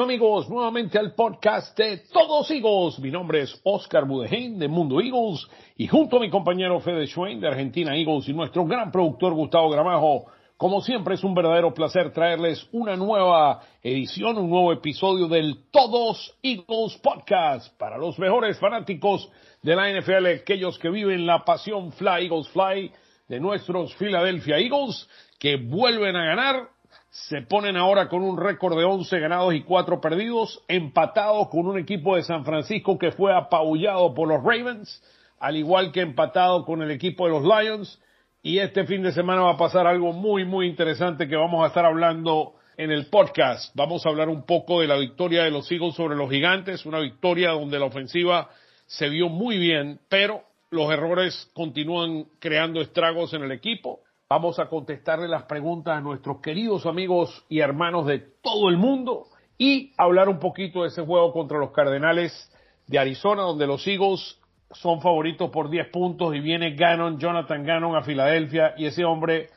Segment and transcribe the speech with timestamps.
[0.00, 2.98] Amigos nuevamente al podcast de Todos Eagles.
[2.98, 7.40] Mi nombre es Oscar Budejín de Mundo Eagles y junto a mi compañero Fede Schwein
[7.40, 10.26] de Argentina Eagles y nuestro gran productor Gustavo Gramajo,
[10.56, 16.38] como siempre es un verdadero placer traerles una nueva edición, un nuevo episodio del Todos
[16.42, 19.28] Eagles Podcast para los mejores fanáticos
[19.62, 22.92] de la NFL, aquellos que viven la pasión Fly Eagles Fly
[23.28, 25.06] de nuestros Philadelphia Eagles
[25.38, 26.71] que vuelven a ganar
[27.12, 31.78] se ponen ahora con un récord de 11 ganados y 4 perdidos, empatados con un
[31.78, 35.02] equipo de San Francisco que fue apabullado por los Ravens,
[35.38, 38.00] al igual que empatado con el equipo de los Lions.
[38.42, 41.66] Y este fin de semana va a pasar algo muy, muy interesante que vamos a
[41.66, 43.76] estar hablando en el podcast.
[43.76, 46.98] Vamos a hablar un poco de la victoria de los Eagles sobre los Gigantes, una
[46.98, 48.48] victoria donde la ofensiva
[48.86, 54.00] se vio muy bien, pero los errores continúan creando estragos en el equipo.
[54.34, 59.26] Vamos a contestarle las preguntas a nuestros queridos amigos y hermanos de todo el mundo
[59.58, 62.50] y hablar un poquito de ese juego contra los Cardenales
[62.86, 64.40] de Arizona, donde los Eagles
[64.70, 69.50] son favoritos por 10 puntos y viene Gannon, Jonathan Gannon a Filadelfia y ese hombre,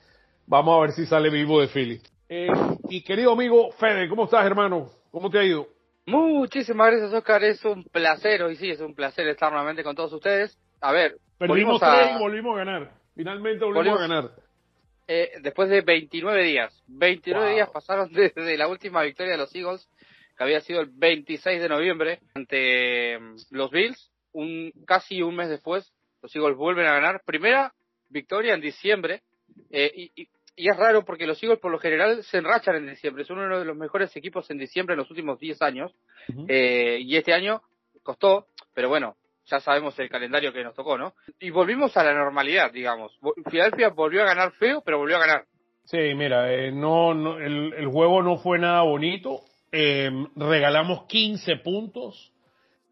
[0.46, 2.02] vamos a ver si sale vivo de Philly.
[2.28, 2.50] Eh,
[2.90, 4.88] y querido amigo Fede, ¿cómo estás hermano?
[5.10, 5.68] ¿Cómo te ha ido?
[6.06, 10.12] Muchísimas gracias Oscar, es un placer, hoy sí es un placer estar nuevamente con todos
[10.12, 10.60] ustedes.
[10.82, 12.92] A ver, perdimos tres y volvimos a ganar.
[13.16, 14.45] Finalmente volvimos, a ganar.
[15.08, 16.84] Eh, después de 29 días.
[16.88, 19.88] 29 días pasaron desde la última victoria de los Eagles,
[20.38, 24.12] que había sido el 26 de noviembre ante mm, los Bills.
[24.32, 27.22] Un, casi un mes después, los Eagles vuelven a ganar.
[27.26, 27.74] Primera
[28.10, 29.22] victoria en diciembre.
[29.70, 30.28] Eh, y,
[30.58, 33.26] es raro porque los Eagles por lo general se enrachan en diciembre.
[33.26, 35.94] Son uno de los mejores equipos en diciembre en los últimos 10 años.
[36.48, 37.62] Eh, y este año
[38.04, 41.14] costó, pero bueno, ya sabemos el calendario que nos tocó, ¿no?
[41.40, 43.18] Y volvimos a la normalidad, digamos.
[43.50, 45.46] Filadelfia volvió a ganar feo, pero volvió a ganar.
[45.86, 49.42] Sí, mira, eh, no, no el, juego no fue nada bonito.
[49.72, 52.32] Eh, regalamos 15 puntos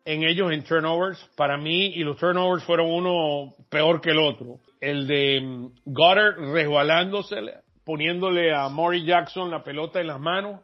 [0.05, 1.19] en ellos en turnovers.
[1.35, 4.59] Para mí, y los turnovers fueron uno peor que el otro.
[4.79, 7.37] El de um, Goddard resbalándose,
[7.83, 10.61] poniéndole a Maury Jackson la pelota en las manos.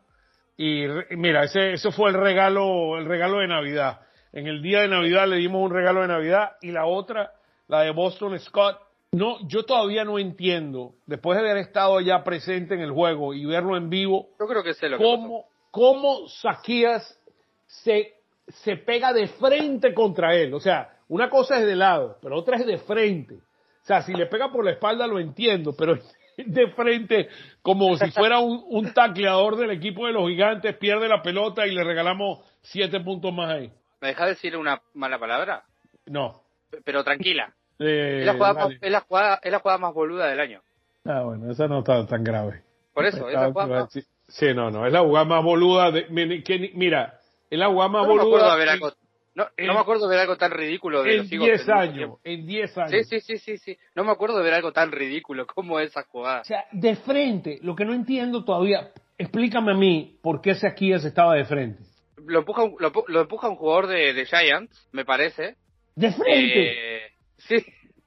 [0.56, 4.02] Y mira, ese, ese fue el regalo, el regalo de Navidad
[4.32, 7.34] en el día de Navidad le dimos un regalo de Navidad y la otra,
[7.68, 8.78] la de Boston Scott.
[9.12, 13.44] No, yo todavía no entiendo, después de haber estado ya presente en el juego y
[13.46, 17.20] verlo en vivo, yo creo que sé lo cómo, cómo Saquías
[17.66, 18.14] se,
[18.48, 20.54] se pega de frente contra él.
[20.54, 23.34] O sea, una cosa es de lado, pero otra es de frente.
[23.34, 25.98] O sea, si le pega por la espalda lo entiendo, pero
[26.38, 27.30] de frente
[27.64, 31.72] como si fuera un, un tacleador del equipo de los gigantes, pierde la pelota y
[31.72, 33.72] le regalamos siete puntos más ahí.
[34.02, 35.64] ¿Me dejas decir una mala palabra?
[36.06, 36.42] No.
[36.84, 37.54] Pero tranquila.
[37.82, 40.62] Eh, es, la jugada más, es, la jugada, es la jugada más boluda del año.
[41.06, 42.62] Ah, bueno, esa no está tan grave.
[42.94, 44.08] Por eso, es la jugada más...
[44.28, 45.90] Sí, no, no, es la jugada más boluda.
[45.90, 48.58] De, mira, es la jugada más no boluda.
[48.58, 48.92] Me algo,
[49.34, 52.78] no, no, me acuerdo de ver algo tan ridículo de en 10 años, en 10
[52.80, 52.92] años.
[52.92, 53.78] Sí, sí, sí, sí, sí.
[53.96, 56.42] No me acuerdo de ver algo tan ridículo como esa jugada.
[56.42, 60.68] O sea, de frente, lo que no entiendo todavía, explícame a mí por qué ese
[60.68, 61.89] aquí estaba de frente
[62.30, 65.56] lo empuja, lo, lo empuja un jugador de, de, Giants, me parece.
[65.96, 67.06] ¿De frente?
[67.06, 67.66] Eh, sí.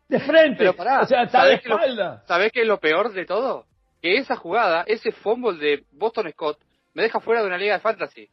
[0.08, 0.58] De frente.
[0.58, 2.22] Pero pará, o sea, está de espalda.
[2.26, 3.66] ¿Sabés qué es lo peor de todo?
[4.00, 6.58] Que esa jugada, ese fumble de Boston Scott,
[6.94, 8.28] me deja fuera de una liga de fantasy.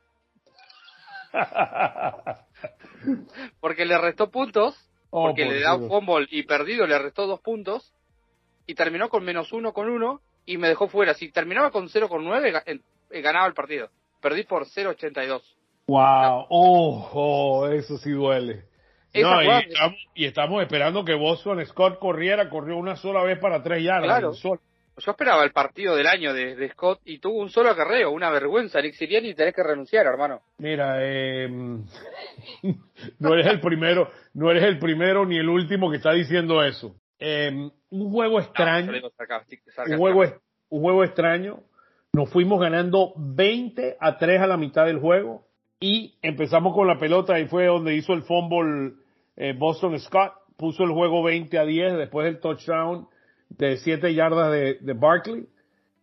[3.60, 4.76] porque le restó puntos,
[5.10, 7.94] oh, porque le da un fumble y perdido le restó dos puntos,
[8.66, 11.14] y terminó con menos uno con uno, y me dejó fuera.
[11.14, 12.52] Si terminaba con 0 con 9,
[13.22, 13.90] ganaba el partido.
[14.20, 15.42] Perdí por 0.82.
[15.90, 18.66] Wow, oh, eso sí duele.
[19.16, 19.42] No,
[20.14, 24.06] y, estamos, esperando que Boston Scott corriera, corrió una sola vez para tres yardas.
[24.20, 24.34] Claro.
[24.34, 28.80] Yo esperaba el partido del año de, Scott y tuvo un solo acarreo, una vergüenza.
[28.82, 30.42] Nick Siriani tenés que renunciar, hermano.
[30.60, 31.48] Mira, eh,
[33.20, 36.94] no eres el primero, no eres el primero ni el último que está diciendo eso.
[37.18, 38.92] Em, un juego extraño.
[39.88, 40.24] un, juego,
[40.70, 41.62] un juego extraño.
[42.14, 45.49] Nos fuimos ganando 20 a 3 a la mitad del juego
[45.80, 48.94] y empezamos con la pelota y fue donde hizo el fumble
[49.38, 53.08] eh, Boston Scott, puso el juego 20 a 10 después del touchdown
[53.50, 55.46] de 7 yardas de, Barkley.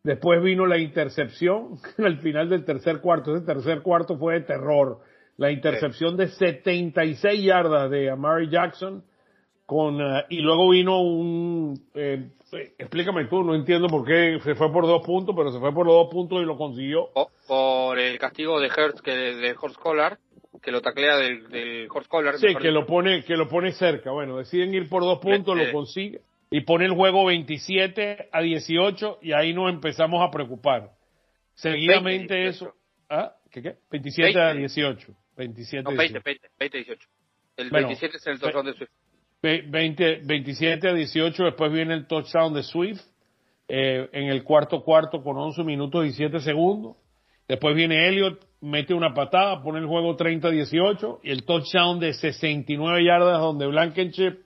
[0.02, 3.36] Después vino la intercepción al final del tercer cuarto.
[3.36, 5.00] Ese tercer cuarto fue de terror.
[5.36, 9.04] La intercepción de 76 yardas de Amari Jackson
[9.66, 12.30] con, uh, y luego vino un, eh,
[12.78, 15.86] explícame tú, no entiendo por qué se fue por dos puntos, pero se fue por
[15.86, 17.10] los dos puntos y lo consiguió.
[17.46, 20.18] por el castigo de Hertz, que de Horst Collar,
[20.62, 22.38] que lo taclea del, del Horst Collar.
[22.38, 24.10] Sí, que lo pone, que lo pone cerca.
[24.10, 26.20] Bueno, deciden ir por dos puntos, lo consigue
[26.50, 30.92] y pone el juego 27 a 18 y ahí nos empezamos a preocupar.
[31.54, 32.74] Seguidamente eso,
[33.08, 33.34] ¿Ah?
[33.50, 33.76] ¿Qué qué?
[33.90, 35.14] 27 a 18.
[35.36, 37.08] 27 no, 20, 20, 20, 18.
[37.56, 38.90] El bueno, 27 es el touchdown de Swift.
[39.68, 43.00] 20, 27 a 18, después viene el touchdown de Swift
[43.68, 46.96] eh, en el cuarto cuarto con 11 minutos y 7 segundos.
[47.48, 52.00] Después viene Elliott, mete una patada, pone el juego 30 a 18 y el touchdown
[52.00, 54.38] de 69 yardas donde Blankenship,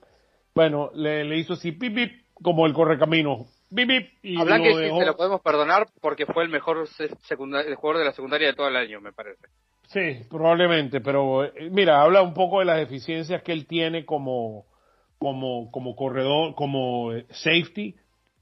[0.53, 3.45] bueno, le, le hizo así pip, pip, como el correcamino.
[3.69, 7.99] Bip, bip, y a Blankenship se lo podemos perdonar porque fue el mejor el jugador
[7.99, 9.47] de la secundaria de todo el año, me parece.
[9.87, 14.65] Sí, probablemente, pero eh, mira, habla un poco de las deficiencias que él tiene como,
[15.21, 17.95] como, como corredor, como eh, safety.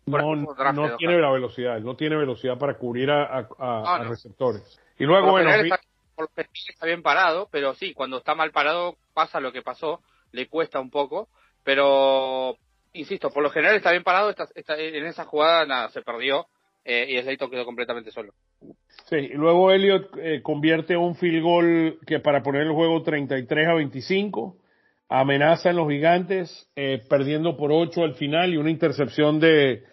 [0.06, 4.80] No, no tiene la velocidad, no tiene velocidad para cubrir a, a, receptores.
[4.98, 5.52] Y luego, bueno.
[5.52, 5.78] Está,
[6.70, 10.80] está bien parado, pero sí, cuando está mal parado pasa lo que pasó, le cuesta
[10.80, 11.28] un poco,
[11.66, 12.56] pero
[12.94, 14.48] insisto, por lo general está bien parado, está,
[14.78, 16.48] en esa jugada nada, se perdió
[16.86, 18.34] eh, y Slayton quedó completamente solo.
[19.10, 23.68] Sí, y luego Elliot eh, convierte un field goal que para poner el juego 33
[23.68, 24.56] a 25,
[25.10, 29.84] amenaza en los gigantes, eh, perdiendo por 8 al final y una intercepción de,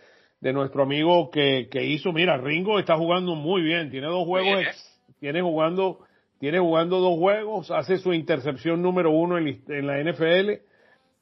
[0.41, 4.65] de nuestro amigo que, que hizo, mira, Ringo está jugando muy bien, tiene dos juegos,
[5.19, 6.01] tiene jugando,
[6.39, 10.63] tiene jugando dos juegos, hace su intercepción número uno en, en la NFL.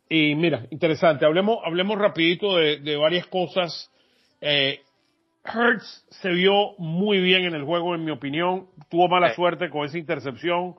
[0.09, 3.91] Y mira, interesante, hablemos, hablemos rapidito de, de varias cosas.
[4.41, 4.81] Eh,
[5.45, 8.67] Hertz se vio muy bien en el juego, en mi opinión.
[8.91, 10.75] Tuvo mala suerte con esa intercepción.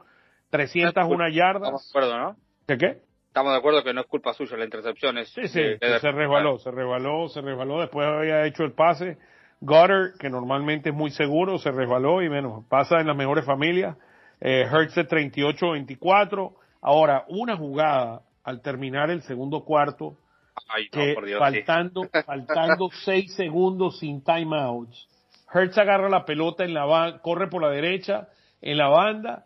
[0.49, 1.89] 301 yardas.
[1.89, 2.35] Acuerdo, ¿no?
[2.67, 3.04] ¿Qué qué?
[3.35, 5.17] Estamos de acuerdo que no es culpa suya la intercepción.
[5.17, 7.81] Es, sí, sí, se resbaló, se resbaló, se resbaló.
[7.81, 9.17] Después había hecho el pase.
[9.59, 13.97] Gutter, que normalmente es muy seguro, se resbaló y menos, pasa en las mejores familias.
[14.39, 16.55] Eh, Hertz de 38-24.
[16.79, 20.15] Ahora, una jugada al terminar el segundo cuarto,
[20.93, 25.09] que faltando, faltando seis segundos sin timeouts,
[25.53, 28.29] Hertz agarra la pelota en la corre por la derecha
[28.61, 29.45] en la banda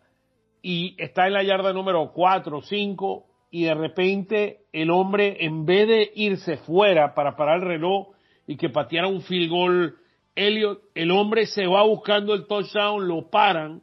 [0.62, 5.66] y está en la yarda número cuatro o cinco y de repente el hombre en
[5.66, 8.10] vez de irse fuera para parar el reloj
[8.48, 9.96] y que pateara un field goal
[10.36, 13.82] Elliot, el hombre se va buscando el touchdown, lo paran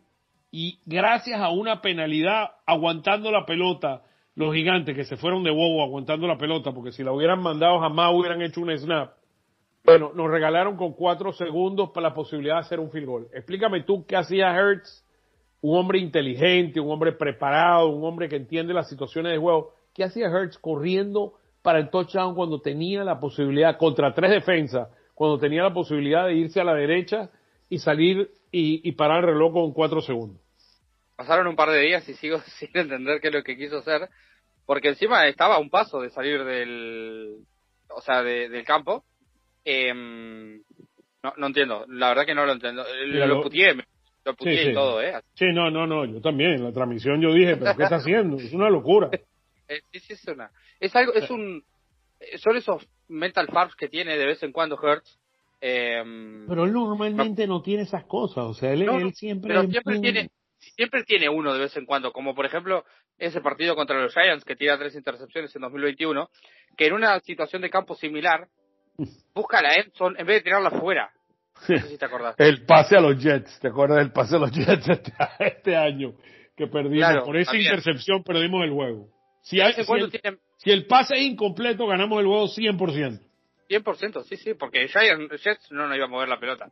[0.51, 4.03] y gracias a una penalidad aguantando la pelota
[4.37, 7.81] los gigantes que se fueron de bobo aguantando la pelota, porque si la hubieran mandado
[7.81, 9.15] jamás hubieran hecho un snap.
[9.83, 13.29] Bueno, nos regalaron con cuatro segundos para la posibilidad de hacer un field goal.
[13.33, 15.06] Explícame tú qué hacía Hertz,
[15.61, 19.75] un hombre inteligente, un hombre preparado, un hombre que entiende las situaciones de juego.
[19.95, 25.39] ¿Qué hacía Hertz corriendo para el touchdown cuando tenía la posibilidad, contra tres defensas, cuando
[25.39, 27.31] tenía la posibilidad de irse a la derecha
[27.69, 30.41] y salir y, y parar el reloj con cuatro segundos?
[31.17, 34.09] Pasaron un par de días y sigo sin entender qué es lo que quiso hacer,
[34.67, 37.39] porque encima estaba a un paso de salir del,
[37.89, 39.05] o sea, del campo.
[39.65, 40.63] Em,
[41.23, 42.85] no, no entiendo, la verdad que no lo entiendo.
[43.07, 43.75] lo, lo putié,
[44.27, 45.15] lo putié y todo, ¿eh?
[45.35, 48.37] Sí, no, no, no, yo también, en la transmisión yo dije, pero ¿qué está haciendo?
[48.37, 49.11] Es una locura.
[49.69, 51.65] Eh, sí, sí, es una, es algo, es un,
[52.37, 55.19] son esos mental farms que tiene de vez en cuando Hertz.
[55.61, 56.05] Eh,
[56.47, 59.49] pero él normalmente no, tiene esas cosas, o sea, él, él siempre...
[59.49, 60.31] Pero siempre tiene,
[60.77, 62.85] siempre tiene uno de vez en cuando, como por ejemplo
[63.19, 66.31] ese partido contra los Giants que tira tres intercepciones en 2021,
[66.77, 68.47] que en una situación de campo similar
[69.35, 71.11] busca la Edson en vez de tirarla fuera.
[71.69, 72.35] No sé si te acordás.
[72.39, 76.15] El pase a los Jets, ¿te acuerdas del pase a los Jets este, este año?
[76.57, 79.09] Que perdimos, por esa intercepción perdimos el juego.
[79.43, 79.75] Si, hay,
[80.57, 83.21] si, el, pase es incompleto, ganamos el juego 100%.
[83.69, 86.71] 100%, sí, sí, porque Jets no nos iba a mover la pelota.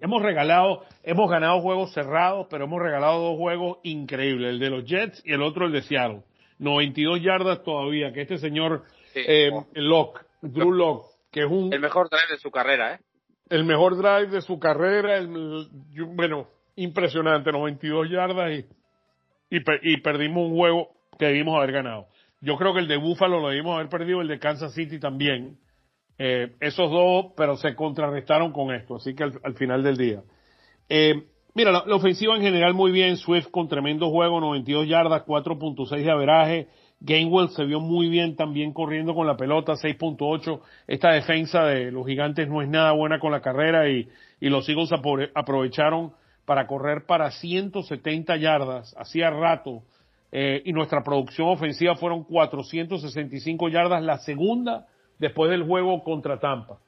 [0.00, 4.84] Hemos regalado, hemos ganado juegos cerrados, pero hemos regalado dos juegos increíbles, el de los
[4.84, 6.22] Jets y el otro el de Seattle.
[6.58, 8.84] 92 yardas todavía, que este señor
[9.14, 11.72] eh, Locke, Drew Locke, que es un...
[11.72, 13.00] El mejor drive de su carrera, ¿eh?
[13.52, 15.20] El mejor drive de su carrera,
[16.14, 18.50] bueno, impresionante, 92 yardas
[19.50, 22.06] y, y, perdimos un juego que debimos haber ganado.
[22.40, 25.58] Yo creo que el de Buffalo lo debimos haber perdido, el de Kansas City también.
[26.16, 30.22] Eh, esos dos, pero se contrarrestaron con esto, así que al, final del día.
[30.88, 31.22] Eh,
[31.54, 36.10] mira, la, ofensiva en general muy bien, Swift con tremendo juego, 92 yardas, 4.6 de
[36.10, 36.68] averaje.
[37.04, 40.60] Gainwell se vio muy bien también corriendo con la pelota, 6.8.
[40.86, 44.08] Esta defensa de los gigantes no es nada buena con la carrera y,
[44.40, 44.90] y los Eagles
[45.34, 46.12] aprovecharon
[46.44, 49.82] para correr para 170 yardas, hacía rato,
[50.30, 54.86] eh, y nuestra producción ofensiva fueron 465 yardas, la segunda
[55.18, 56.78] después del juego contra Tampa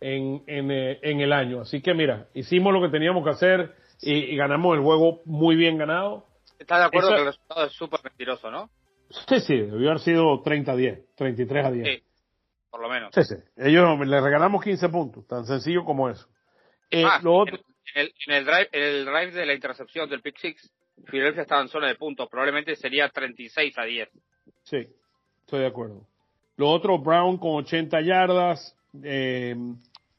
[0.00, 1.62] en, en, eh, en el año.
[1.62, 5.78] Así que mira, hicimos lo que teníamos que hacer y, ganamos el juego muy bien
[5.78, 6.26] ganado.
[6.58, 8.70] ¿Estás de acuerdo que el resultado es súper mentiroso, no?
[9.10, 11.86] Sí, sí, debió haber sido 30 a 10, 33 a 10.
[11.86, 12.04] Sí,
[12.70, 13.12] por lo menos.
[13.12, 13.34] Sí, sí.
[13.56, 16.28] Ellos le regalamos 15 puntos, tan sencillo como eso.
[16.90, 17.58] Eh, lo otro...
[17.94, 20.72] en, el, drive, el drive de la intercepción del pick six,
[21.06, 24.08] Filadelfia estaba en zona de puntos, probablemente sería 36 a 10.
[24.62, 24.86] Sí,
[25.40, 26.06] estoy de acuerdo.
[26.56, 29.56] Lo otro, Brown con 80 yardas, eh,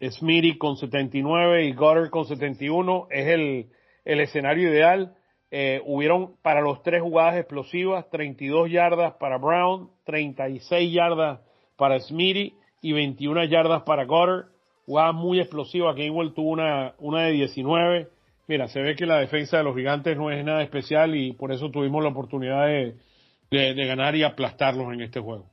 [0.02, 3.70] Smitty con 79 y Goddard con 71, es el,
[4.04, 5.16] el escenario ideal.
[5.54, 11.42] Eh, hubieron para los tres jugadas explosivas, 32 yardas para Brown, 36 yardas
[11.76, 14.46] para Smitty y 21 yardas para Goddard.
[14.86, 18.08] Jugada muy explosiva, Gainwell tuvo una, una de 19.
[18.48, 21.52] Mira, se ve que la defensa de los gigantes no es nada especial y por
[21.52, 22.96] eso tuvimos la oportunidad de,
[23.50, 25.50] de, ganar y aplastarlos en este juego.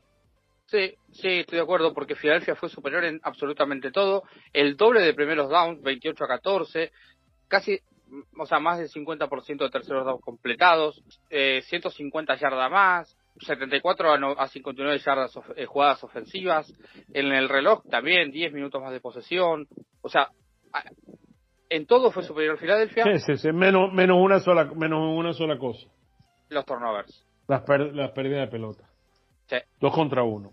[0.66, 4.22] Sí, sí, estoy de acuerdo, porque Filadelfia fue superior en absolutamente todo.
[4.52, 6.92] El doble de primeros downs, 28 a 14,
[7.48, 7.80] casi,
[8.38, 14.48] o sea, más del 50% de terceros downs completados, eh, 150 yardas más, 74 a,
[14.48, 16.72] 59 yardas eh, jugadas ofensivas.
[17.12, 19.66] En el reloj también 10 minutos más de posesión.
[20.02, 20.28] O sea,
[21.68, 23.04] en todo fue superior Filadelfia.
[23.04, 25.86] Sí, sí, sí, menos, menos, una sola, menos una sola cosa.
[26.48, 27.24] Los turnovers.
[27.46, 28.84] Las, las pérdidas de pelota.
[29.80, 30.50] Dos contra uno.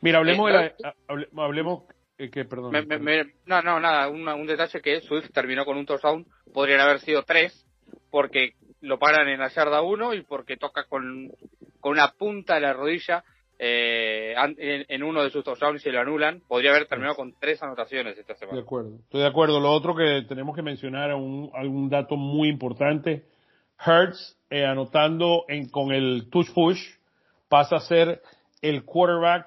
[0.00, 0.94] Mira, hablemos de la,
[1.42, 2.72] hablemos eh, que, perdón.
[3.46, 7.22] no, no, nada, un, un detalle que Swift terminó con un touchdown, podrían haber sido
[7.22, 7.66] tres,
[8.10, 11.30] porque lo paran en la yarda 1 y porque toca con,
[11.80, 13.24] con una punta de la rodilla
[13.58, 16.42] eh, en, uno de sus touchdowns y lo anulan.
[16.46, 18.56] Podría haber terminado con tres anotaciones esta semana.
[18.56, 19.60] De acuerdo, estoy de acuerdo.
[19.60, 23.24] Lo otro que tenemos que mencionar, un, algún dato muy importante,
[23.84, 26.80] Hertz eh, anotando en, con el touch push
[27.48, 28.22] pasa a ser
[28.62, 29.46] el quarterback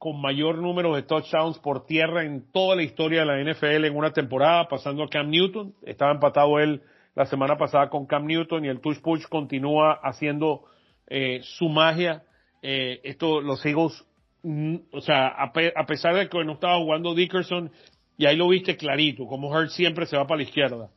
[0.00, 3.94] con mayor número de touchdowns por tierra en toda la historia de la NFL en
[3.94, 5.74] una temporada, pasando a Cam Newton.
[5.82, 6.80] Estaba empatado él
[7.14, 10.62] la semana pasada con Cam Newton y el touch push continúa haciendo
[11.06, 12.22] eh, su magia.
[12.62, 14.02] Eh, esto, los Eagles,
[14.42, 17.70] mm, o sea, a, pesar de que no estaba jugando Dickerson,
[18.16, 20.88] y ahí lo viste clarito, como Hurt siempre se va para la izquierda.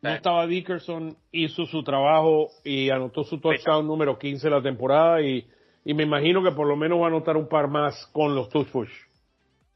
[0.00, 5.20] No estaba Dickerson, hizo su trabajo y anotó su touchdown número 15 de la temporada
[5.20, 5.46] y,
[5.86, 8.48] y me imagino que por lo menos va a anotar un par más con los
[8.48, 8.90] touch push.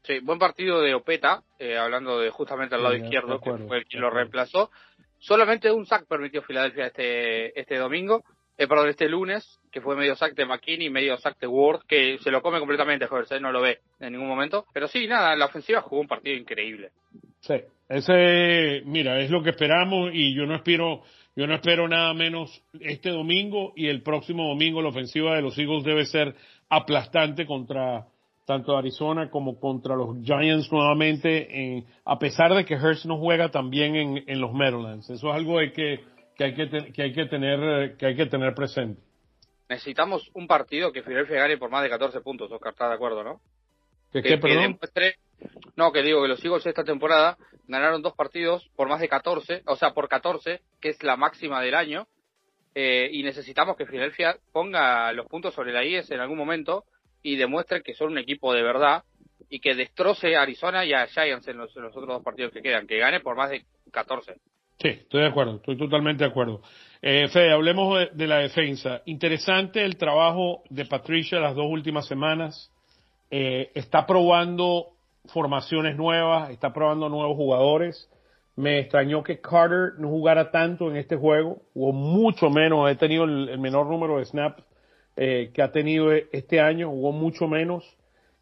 [0.03, 3.85] Sí, buen partido de Opeta, eh, hablando de justamente al lado izquierdo, que fue el
[3.85, 4.71] que lo reemplazó.
[5.19, 8.25] Solamente un sack permitió Filadelfia este, este domingo,
[8.57, 12.17] eh, perdón, este lunes, que fue medio sack de McKinney, medio sack de Ward, que
[12.17, 14.65] se lo come completamente Jorge, no lo ve en ningún momento.
[14.73, 16.91] Pero sí, nada, la ofensiva jugó un partido increíble.
[17.39, 17.55] Sí,
[17.87, 21.03] ese, mira, es lo que esperamos y yo no espero,
[21.35, 25.57] yo no espero nada menos este domingo y el próximo domingo la ofensiva de los
[25.57, 26.35] Eagles debe ser
[26.69, 28.07] aplastante contra
[28.45, 33.95] tanto Arizona como contra los Giants nuevamente, a pesar de que Hurst no juega también
[33.95, 35.09] en, en los Meadowlands.
[35.09, 36.03] Eso es algo que,
[36.35, 39.01] que, hay que, que, hay que, tener, que hay que tener presente.
[39.69, 43.23] Necesitamos un partido que Philadelphia gane por más de 14 puntos, Oscar, ¿estás de acuerdo,
[43.23, 43.39] no?
[44.11, 45.15] ¿Que, que, demuestre,
[45.75, 49.63] no, que digo que los Eagles esta temporada ganaron dos partidos por más de 14,
[49.65, 52.07] o sea, por 14, que es la máxima del año,
[52.75, 56.85] eh, y necesitamos que Philadelphia ponga los puntos sobre la IES en algún momento
[57.21, 59.03] y demuestre que son un equipo de verdad
[59.49, 62.87] y que destroce a Arizona y a Giants en los, otros dos partidos que quedan,
[62.87, 64.35] que gane por más de 14.
[64.79, 66.61] Sí, estoy de acuerdo, estoy totalmente de acuerdo.
[67.01, 69.01] Eh, Fede, hablemos de, la defensa.
[69.05, 72.71] Interesante el trabajo de Patricia las dos últimas semanas.
[73.29, 74.93] Eh, está probando
[75.25, 78.09] formaciones nuevas, está probando nuevos jugadores.
[78.55, 83.23] Me extrañó que Carter no jugara tanto en este juego, o mucho menos, he tenido
[83.23, 84.63] el menor número de snaps
[85.17, 87.83] eh, que ha tenido este año, jugó mucho menos.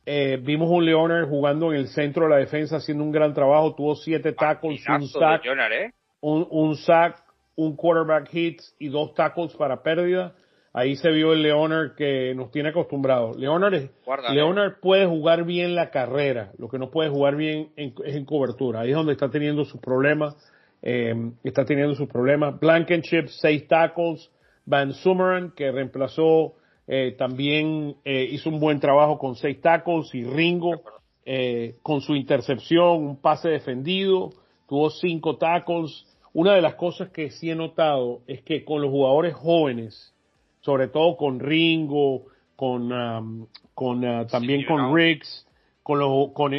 [0.05, 3.75] Eh, vimos un Leonard jugando en el centro de la defensa haciendo un gran trabajo,
[3.75, 5.91] tuvo siete tackles, un sack, ¿eh?
[6.21, 7.23] un, sack,
[7.55, 10.35] un quarterback hits y dos tackles para pérdida.
[10.73, 13.37] Ahí se vio el Leonard que nos tiene acostumbrados.
[13.37, 13.89] Leonard,
[14.31, 18.81] Leonard puede jugar bien la carrera, lo que no puede jugar bien es en cobertura.
[18.81, 20.35] Ahí es donde está teniendo sus problemas.
[20.81, 22.59] está teniendo sus problemas.
[22.59, 24.29] Blankenship, seis tackles.
[24.65, 26.53] Van Sumeren, que reemplazó
[26.91, 30.81] eh, también eh, hizo un buen trabajo con seis tacos y Ringo
[31.23, 34.31] eh, con su intercepción, un pase defendido,
[34.67, 36.07] tuvo cinco tacos.
[36.33, 40.15] Una de las cosas que sí he notado es que con los jugadores jóvenes,
[40.61, 42.25] sobre todo con Ringo,
[42.55, 45.47] con, um, con uh, también con Riggs,
[45.83, 46.53] con, los, con,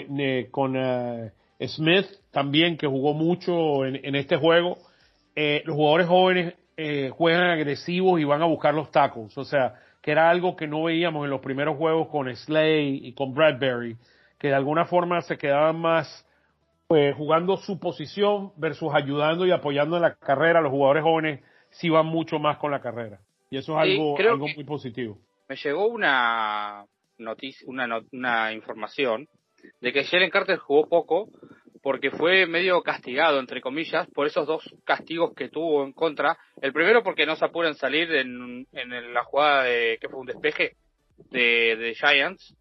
[0.50, 1.30] con uh,
[1.66, 4.78] Smith también, que jugó mucho en, en este juego,
[5.37, 6.54] los jugadores jóvenes
[7.12, 9.37] juegan agresivos y van a buscar los tacos.
[9.38, 13.12] O sea, que era algo que no veíamos en los primeros juegos con Slay y
[13.12, 13.97] con Bradbury,
[14.38, 16.26] que de alguna forma se quedaban más
[16.87, 20.61] pues, jugando su posición versus ayudando y apoyando en la carrera.
[20.61, 21.40] Los jugadores jóvenes
[21.71, 23.21] sí van mucho más con la carrera.
[23.50, 25.19] Y eso es algo, algo muy positivo.
[25.49, 26.85] Me llegó una
[27.19, 29.28] noticia, una, una información
[29.80, 31.28] de que Jalen Carter jugó poco
[31.83, 36.38] porque fue medio castigado, entre comillas, por esos dos castigos que tuvo en contra.
[36.61, 40.21] El primero porque no se apura en salir en, en la jugada de, que fue
[40.21, 40.76] un despeje
[41.30, 42.54] de, de Giants,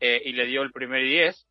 [0.00, 1.46] eh, y le dio el primer 10.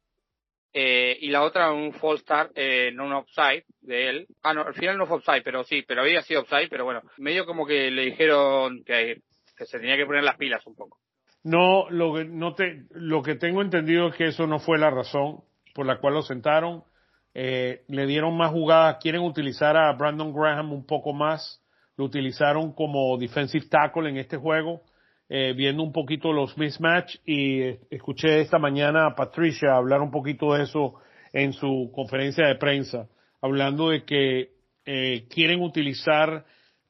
[0.77, 4.27] Eh, y la otra un false start, eh, no un offside de él.
[4.43, 7.01] Ah, no, al final no fue offside, pero sí, pero había sido offside, pero bueno,
[7.17, 9.21] medio como que le dijeron que,
[9.55, 10.97] que se tenía que poner las pilas un poco.
[11.45, 14.89] No, lo que, no te, lo que tengo entendido es que eso no fue la
[14.89, 16.83] razón por la cual lo sentaron.
[17.33, 21.63] Eh, le dieron más jugadas, quieren utilizar a Brandon Graham un poco más,
[21.95, 24.81] lo utilizaron como defensive tackle en este juego,
[25.29, 30.53] eh, viendo un poquito los mismatch y escuché esta mañana a Patricia hablar un poquito
[30.53, 30.95] de eso
[31.33, 33.07] en su conferencia de prensa,
[33.41, 34.51] hablando de que
[34.85, 36.45] eh, quieren utilizar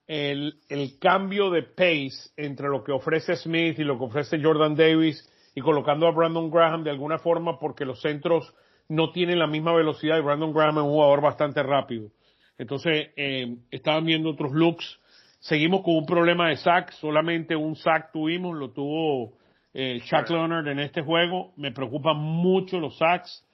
[0.07, 4.75] el, el cambio de pace entre lo que ofrece Smith y lo que ofrece Jordan
[4.75, 8.53] Davis y colocando a Brandon Graham de alguna forma porque los centros
[8.89, 12.11] no tienen la misma velocidad y Brandon Graham es un jugador bastante rápido.
[12.57, 14.99] Entonces, eh, estaban viendo otros looks.
[15.45, 19.33] Seguimos con un problema de sack, solamente un sack tuvimos, lo tuvo
[19.75, 21.53] eh, Chuck Leonard en este juego.
[21.55, 23.45] Me preocupan mucho los sacks.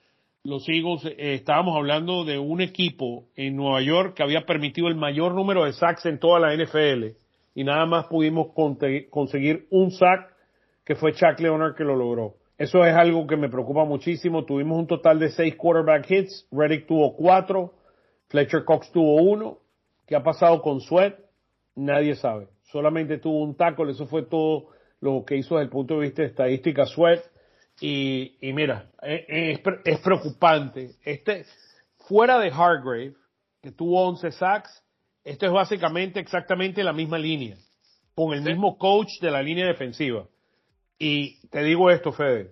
[0.46, 4.96] Los Eagles, eh, estábamos hablando de un equipo en Nueva York que había permitido el
[4.96, 7.08] mayor número de sacks en toda la NFL
[7.56, 8.54] y nada más pudimos
[9.10, 10.34] conseguir un sack
[10.86, 12.36] que fue Chuck Leonard que lo logró.
[12.58, 14.46] Eso es algo que me preocupa muchísimo.
[14.46, 16.48] Tuvimos un total de seis quarterback hits.
[16.54, 17.74] Reddick tuvo cuatro.
[18.30, 19.58] Fletcher Cox tuvo uno.
[20.08, 21.31] ¿Qué ha pasado con Sweat?
[21.76, 22.48] Nadie sabe.
[22.72, 23.92] Solamente tuvo un tackle.
[23.92, 27.22] Eso fue todo lo que hizo desde el punto de vista de estadística Sweat.
[27.80, 30.92] Y, y mira, es, es, preocupante.
[31.04, 31.46] Este,
[32.08, 33.16] fuera de Hargrave,
[33.62, 34.84] que tuvo 11 sacks,
[35.24, 37.58] esto es básicamente exactamente la misma línea,
[38.16, 40.28] con el mismo coach de la línea defensiva.
[41.00, 42.52] Y te digo esto, Fede.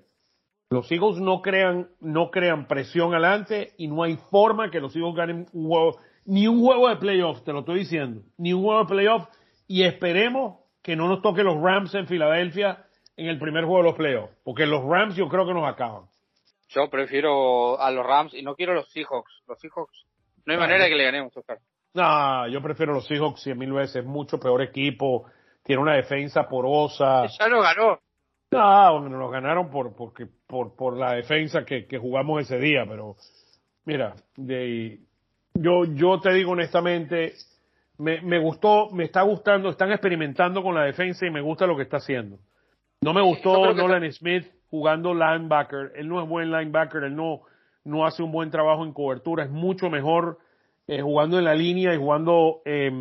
[0.71, 5.15] Los Eagles no crean, no crean presión adelante y no hay forma que los Eagles
[5.15, 5.97] ganen un juego,
[6.29, 9.27] ni un juego de playoffs, te lo estoy diciendo, ni un juego de playoffs
[9.67, 12.85] y esperemos que no nos toque los Rams en Filadelfia
[13.17, 16.03] en el primer juego de los playoffs, porque los Rams yo creo que nos acaban.
[16.69, 19.41] Yo prefiero a los Rams y no quiero los Seahawks.
[19.47, 20.05] Los Seahawks,
[20.45, 21.57] no hay manera de que le ganemos, Oscar.
[21.95, 25.25] No, yo prefiero los Seahawks cien mil veces, mucho peor equipo,
[25.63, 27.25] tiene una defensa porosa.
[27.39, 27.99] Ya lo ganó.
[28.51, 33.15] No, nos ganaron por, porque, por, por la defensa que, que jugamos ese día, pero
[33.85, 34.99] mira, de,
[35.53, 37.33] yo, yo te digo honestamente,
[37.97, 41.75] me, me gustó, me está gustando, están experimentando con la defensa y me gusta lo
[41.75, 42.39] que está haciendo.
[43.01, 47.41] No me gustó Nolan Smith jugando linebacker, él no es buen linebacker, él no,
[47.83, 50.37] no hace un buen trabajo en cobertura, es mucho mejor
[50.87, 52.91] eh, jugando en la línea y jugando, eh,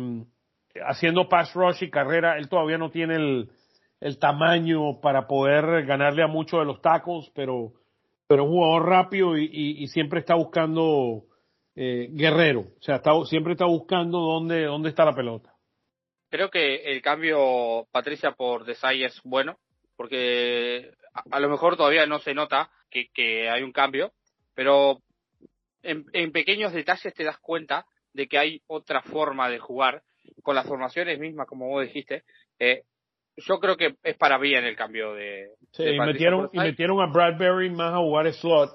[0.87, 3.49] haciendo pass rush y carrera, él todavía no tiene el,
[3.99, 7.73] el tamaño para poder ganarle a muchos de los tacos, pero,
[8.27, 11.23] pero es un jugador rápido y, y, siempre está buscando
[11.81, 15.53] eh, guerrero, o sea, está, siempre está buscando dónde, dónde está la pelota.
[16.29, 19.59] Creo que el cambio, Patricia, por Desai es bueno,
[19.95, 20.91] porque
[21.31, 24.11] a, lo mejor todavía no se nota que, que hay un cambio,
[24.53, 24.97] pero
[25.81, 30.03] en, en, pequeños detalles te das cuenta de que hay otra forma de jugar
[30.43, 32.23] con las formaciones mismas, como vos dijiste.
[32.59, 32.83] Eh,
[33.37, 35.51] yo creo que es para bien el cambio de.
[35.71, 38.71] Sí, y, metieron, y metieron a Bradbury más a jugar slot,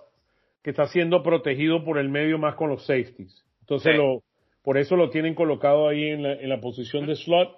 [0.64, 3.44] que está siendo protegido por el medio más con los safeties.
[3.60, 4.22] Entonces, lo,
[4.62, 7.50] por eso lo tienen colocado ahí en la, en la posición de slot.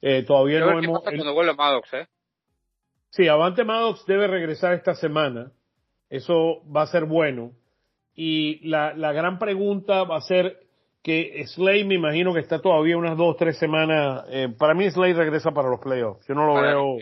[0.00, 1.00] Eh, todavía no hemos.
[1.00, 2.06] Pasa cuando vuelve Maddox, ¿eh?
[3.10, 5.52] Sí, Avante Maddox debe regresar esta semana.
[6.08, 7.52] Eso va a ser bueno.
[8.14, 10.60] Y la, la gran pregunta va a ser
[11.02, 14.24] que Slay me imagino que está todavía unas dos, tres semanas.
[14.30, 16.26] Eh, para mí Slay regresa para los playoffs.
[16.26, 16.96] Yo no lo veo,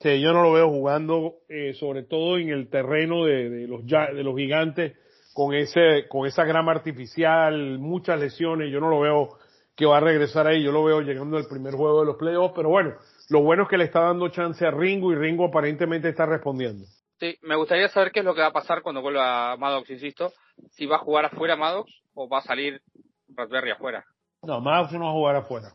[0.00, 3.84] sí, yo no lo veo jugando, eh, sobre todo en el terreno de, de, los
[3.86, 4.96] de los gigantes
[5.36, 8.72] con ese, con esa grama artificial, muchas lesiones.
[8.72, 9.38] Yo no lo veo
[9.76, 10.62] que va a regresar ahí.
[10.62, 12.54] Yo lo veo llegando al primer juego de los playoffs.
[12.56, 12.94] Pero bueno,
[13.28, 16.86] lo bueno es que le está dando chance a Ringo y Ringo aparentemente está respondiendo.
[17.20, 20.32] Sí, me gustaría saber qué es lo que va a pasar cuando vuelva Maddox, insisto.
[20.70, 22.80] Si va a jugar afuera Maddox o va a salir
[23.28, 24.06] Raspberry afuera.
[24.42, 25.68] No, Maddox no va a jugar afuera.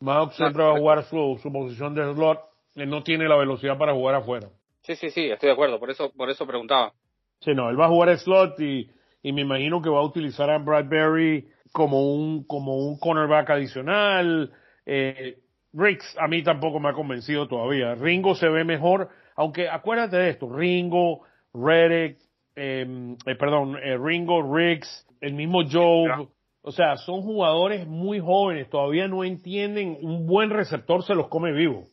[0.00, 2.40] Maddox siempre va a jugar su, su posición de slot.
[2.74, 4.48] Él no tiene la velocidad para jugar afuera.
[4.82, 5.78] Sí, sí, sí, estoy de acuerdo.
[5.78, 6.92] Por eso, por eso preguntaba.
[7.40, 8.90] Sí, no, él va a jugar slot y,
[9.22, 14.52] y me imagino que va a utilizar a Bradbury como un, como un cornerback adicional.
[14.86, 15.38] Eh,
[15.72, 17.94] Riggs a mí tampoco me ha convencido todavía.
[17.94, 22.18] Ringo se ve mejor, aunque acuérdate de esto, Ringo, Reddick,
[22.56, 26.28] eh, eh, perdón, eh, Ringo, Riggs, el mismo Joe,
[26.62, 31.52] o sea, son jugadores muy jóvenes, todavía no entienden, un buen receptor se los come
[31.52, 31.84] vivo.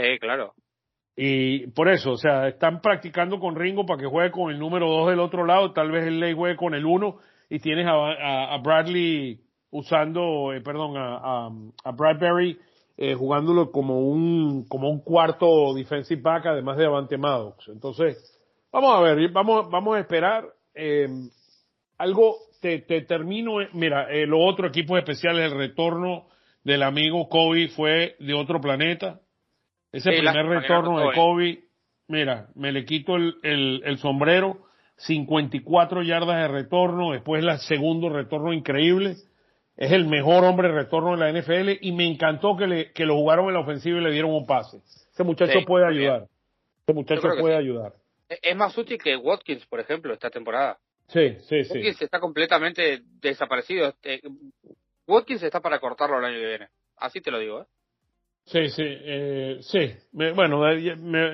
[0.00, 0.54] Sí, claro.
[1.16, 4.88] Y por eso, o sea, están practicando con Ringo para que juegue con el número
[4.88, 8.54] dos del otro lado, tal vez el Ley juegue con el uno, y tienes a,
[8.54, 11.50] a, Bradley usando, eh, perdón, a,
[11.84, 12.58] a, Bradbury
[12.96, 17.68] eh, jugándolo como un, como un cuarto defensive back, además de Avante Maddox.
[17.68, 18.40] Entonces,
[18.72, 20.44] vamos a ver, vamos, vamos a esperar.
[20.74, 21.08] Eh,
[21.98, 26.28] algo, te, te termino, eh, mira, eh, los otros equipos especiales, el retorno
[26.64, 29.20] del amigo Kobe fue de otro planeta.
[29.92, 31.64] Ese primer retorno de Kobe,
[32.08, 38.08] mira, me le quito el, el, el sombrero, 54 yardas de retorno, después el segundo
[38.08, 39.16] retorno increíble
[39.80, 43.06] es el mejor hombre de retorno de la NFL y me encantó que, le, que
[43.06, 44.76] lo jugaron en la ofensiva y le dieron un pase.
[44.76, 46.26] Ese muchacho puede ayudar.
[46.82, 47.94] Ese muchacho puede ayudar.
[48.28, 50.78] Es más útil que Watkins, por ejemplo, esta temporada.
[51.08, 51.72] Sí, sí, sí.
[51.72, 53.88] Watkins está completamente desaparecido.
[53.88, 54.20] Este,
[55.06, 56.68] Watkins está para cortarlo el año que viene.
[56.98, 57.66] Así te lo digo, ¿eh?
[58.46, 59.92] Sí, sí, eh, sí.
[60.12, 60.60] bueno,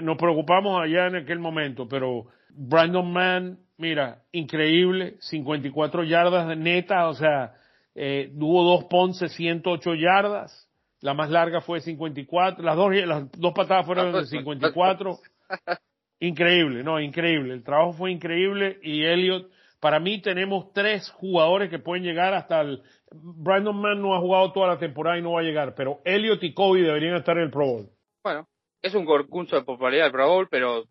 [0.02, 7.08] nos preocupamos allá en aquel momento, pero Brandon Mann, mira, increíble, 54 yardas de neta,
[7.08, 7.54] o sea,
[7.94, 10.68] eh, hubo dos Ponce, 108 yardas.
[11.00, 12.64] La más larga fue 54.
[12.64, 15.18] Las dos, las dos patadas fueron de 54.
[16.20, 17.52] Increíble, no, increíble.
[17.52, 22.60] El trabajo fue increíble y Elliot, para mí tenemos tres jugadores que pueden llegar hasta
[22.60, 22.82] el...
[23.12, 26.42] Brandon Mann no ha jugado toda la temporada y no va a llegar, pero Elliot
[26.42, 27.88] y Kobe deberían estar en el Pro Bowl.
[28.22, 28.48] Bueno,
[28.82, 30.84] es un concurso de popularidad el Pro Bowl, pero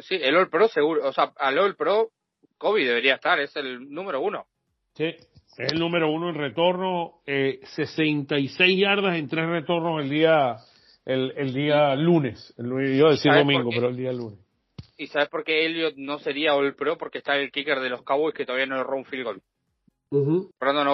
[0.00, 2.10] sí, el All Pro seguro, o sea, al All Pro
[2.56, 4.46] Kobe debería estar, es el número uno.
[4.94, 10.56] Sí, es el número uno en retorno, eh, 66 yardas en tres retornos el día
[11.04, 12.54] el, el día lunes.
[12.58, 14.38] El, yo iba a decir domingo, pero el día lunes.
[14.98, 16.98] ¿Y sabes por qué Elliot no sería All Pro?
[16.98, 19.42] Porque está el kicker de los Cowboys que todavía no erró un field goal.
[20.10, 20.48] Uh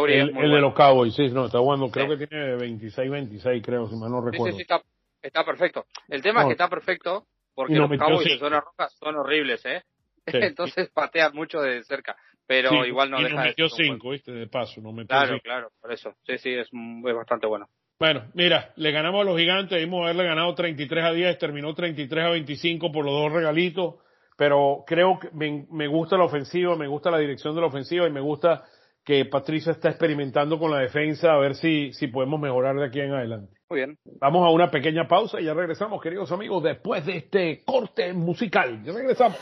[0.06, 4.10] el, de los Cowboys, sí, no, está jugando, creo que tiene 26-26, creo, si mal
[4.10, 4.56] no recuerdo.
[4.56, 4.82] Sí, sí, está,
[5.22, 5.86] está perfecto.
[6.08, 9.82] El tema es que está perfecto porque los Cowboys de zona roja son horribles, ¿eh?
[10.26, 14.32] Entonces patean mucho de cerca pero igual no y deja nos metió cinco, ¿viste?
[14.32, 16.14] De paso, no metió Claro, claro, por eso.
[16.26, 17.68] Sí, sí, es, es bastante bueno.
[17.98, 22.24] Bueno, mira, le ganamos a los gigantes, dimos haberle ganado 33 a 10, terminó 33
[22.24, 23.94] a 25 por los dos regalitos,
[24.36, 28.06] pero creo que me, me gusta la ofensiva, me gusta la dirección de la ofensiva
[28.06, 28.64] y me gusta
[29.04, 33.00] que Patricia está experimentando con la defensa a ver si, si podemos mejorar de aquí
[33.00, 33.52] en adelante.
[33.68, 33.98] Muy bien.
[34.20, 38.82] Vamos a una pequeña pausa y ya regresamos, queridos amigos, después de este corte musical.
[38.82, 39.38] Ya regresamos.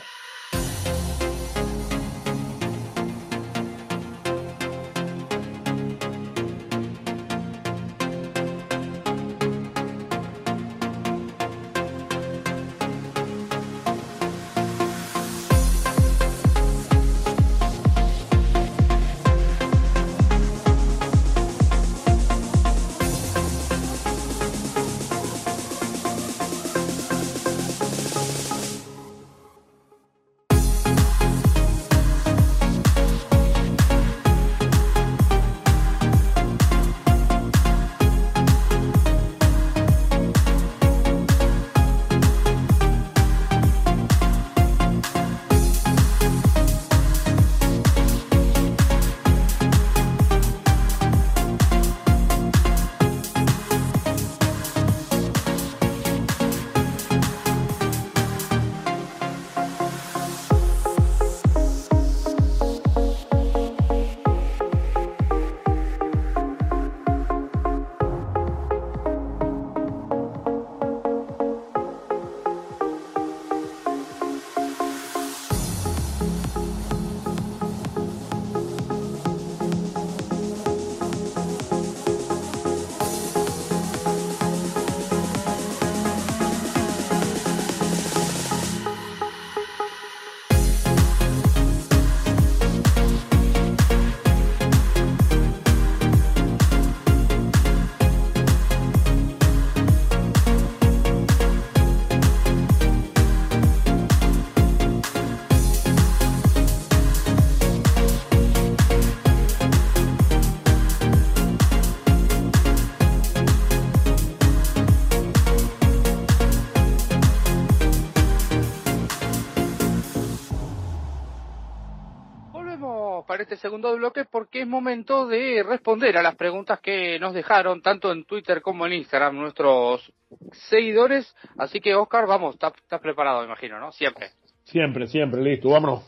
[123.63, 128.25] Segundo bloque porque es momento de responder a las preguntas que nos dejaron tanto en
[128.25, 130.11] Twitter como en Instagram nuestros
[130.51, 131.33] seguidores.
[131.57, 133.93] Así que, Oscar, vamos, estás preparado, imagino, ¿no?
[133.93, 134.31] Siempre.
[134.65, 136.03] Siempre, siempre, listo, vámonos.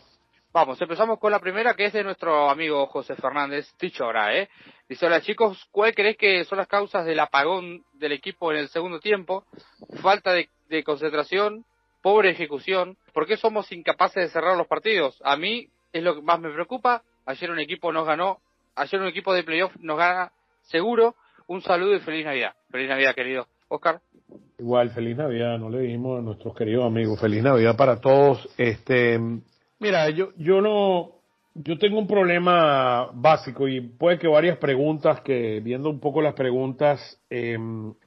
[0.52, 4.50] Vamos, empezamos con la primera que es de nuestro amigo José Fernández Tichora, ¿eh?
[4.90, 8.68] Dice, hola chicos, ¿cuál crees que son las causas del apagón del equipo en el
[8.68, 9.46] segundo tiempo?
[10.02, 11.64] Falta de, de concentración,
[12.02, 15.22] pobre ejecución, ¿por qué somos incapaces de cerrar los partidos?
[15.24, 18.40] A mí es lo que más me preocupa Ayer un equipo nos ganó,
[18.76, 20.32] ayer un equipo de playoff nos gana
[20.64, 21.16] seguro.
[21.48, 22.54] Un saludo y feliz Navidad.
[22.70, 23.48] Feliz Navidad, querido.
[23.68, 24.00] Oscar.
[24.60, 28.48] Igual, feliz Navidad, no le dijimos a nuestros queridos amigos, feliz Navidad para todos.
[28.58, 29.20] Este,
[29.80, 31.12] mira, yo, yo no,
[31.56, 36.36] yo tengo un problema básico y puede que varias preguntas que, viendo un poco las
[36.36, 37.58] preguntas, eh,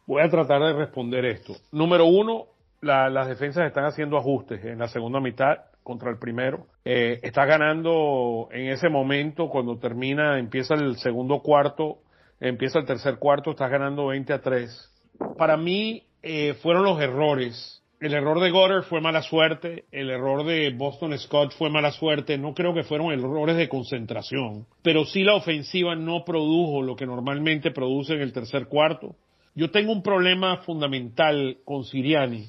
[0.07, 1.54] voy a tratar de responder esto.
[1.72, 2.46] Número uno,
[2.81, 6.66] las defensas están haciendo ajustes en la segunda mitad contra el primero.
[6.85, 12.01] Eh, está ganando en ese momento, cuando termina, empieza el segundo cuarto,
[12.40, 14.92] empieza el tercer cuarto, está ganando 20 a 3.
[15.38, 17.83] Para mí eh, fueron los errores.
[18.01, 22.37] El error de Goddard fue mala suerte, el error de Boston Scott fue mala suerte,
[22.37, 27.07] no creo que fueron errores de concentración, pero sí la ofensiva no produjo lo que
[27.07, 29.16] normalmente produce en el tercer cuarto.
[29.55, 32.46] Yo tengo un problema fundamental con Siriani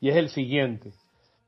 [0.00, 0.90] y es el siguiente.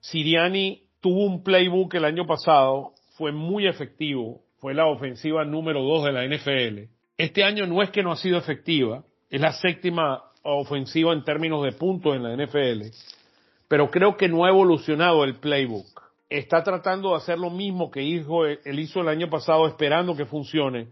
[0.01, 6.05] Siriani tuvo un playbook el año pasado, fue muy efectivo, fue la ofensiva número dos
[6.05, 6.89] de la NFL.
[7.19, 11.63] Este año no es que no ha sido efectiva, es la séptima ofensiva en términos
[11.65, 12.87] de puntos en la NFL,
[13.69, 15.87] pero creo que no ha evolucionado el playbook.
[16.31, 20.25] Está tratando de hacer lo mismo que hizo, él hizo el año pasado esperando que
[20.25, 20.89] funcione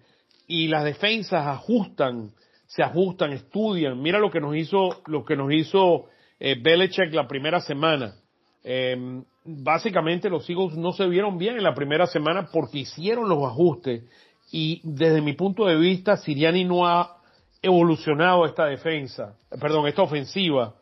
[0.47, 2.33] y las defensas ajustan,
[2.67, 4.03] se ajustan, estudian.
[4.03, 6.07] Mira lo que nos hizo, lo que nos hizo
[6.41, 8.15] eh, Belichick la primera semana.
[8.63, 13.43] Em, básicamente los Eagles no se vieron bien en la primera semana porque hicieron los
[13.45, 14.05] ajustes
[14.53, 17.17] y desde mi punto de vista Siriani no ha
[17.63, 20.75] evolucionado esta defensa, perdón, esta ofensiva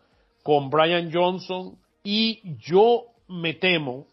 [0.42, 4.06] con Brian Johnson y yo me temo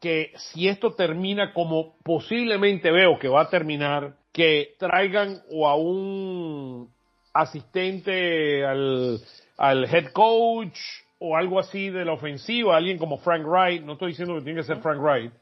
[0.00, 5.76] que si esto termina como posiblemente veo que va a terminar, que traigan o a
[5.76, 6.90] un
[7.32, 9.20] asistente al,
[9.56, 10.78] al head coach
[11.18, 14.60] o algo así de la ofensiva, alguien como Frank Wright, no estoy diciendo que tiene
[14.60, 15.32] que ser Frank Wright,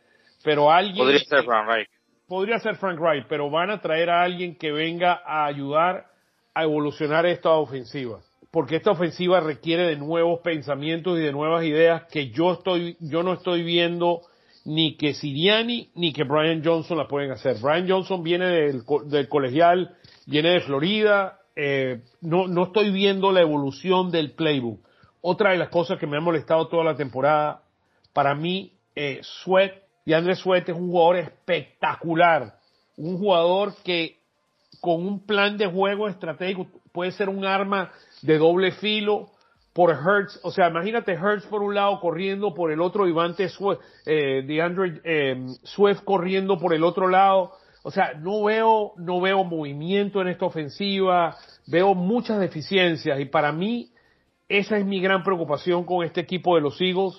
[0.44, 0.98] pero alguien...
[0.98, 1.88] Podría ser Frank Wright.
[2.28, 6.06] Podría ser Frank Wright, pero van a traer a alguien que venga a ayudar
[6.54, 8.20] a evolucionar esta ofensiva.
[8.50, 13.22] Porque esta ofensiva requiere de nuevos pensamientos y de nuevas ideas que yo estoy, yo
[13.22, 14.20] no estoy viendo
[14.64, 17.56] ni que Siriani ni que Brian Johnson la pueden hacer.
[17.62, 23.40] Brian Johnson viene del, del colegial, viene de Florida, eh, no, no estoy viendo la
[23.40, 24.80] evolución del playbook.
[25.22, 27.62] Otra de las cosas que me ha molestado toda la temporada,
[28.12, 29.72] para mí, eh, Sweat,
[30.04, 32.58] y Andrés Sweat es un jugador espectacular,
[32.96, 34.18] un jugador que
[34.80, 39.30] con un plan de juego estratégico puede ser un arma de doble filo
[39.72, 43.78] por Hertz, o sea, imagínate Hertz por un lado corriendo por el otro, Ivante Swift,
[44.04, 47.52] eh, DeAndre eh, Swift corriendo por el otro lado,
[47.84, 53.52] o sea, no veo, no veo movimiento en esta ofensiva, veo muchas deficiencias y para
[53.52, 53.92] mí
[54.52, 57.18] esa es mi gran preocupación con este equipo de los Eagles.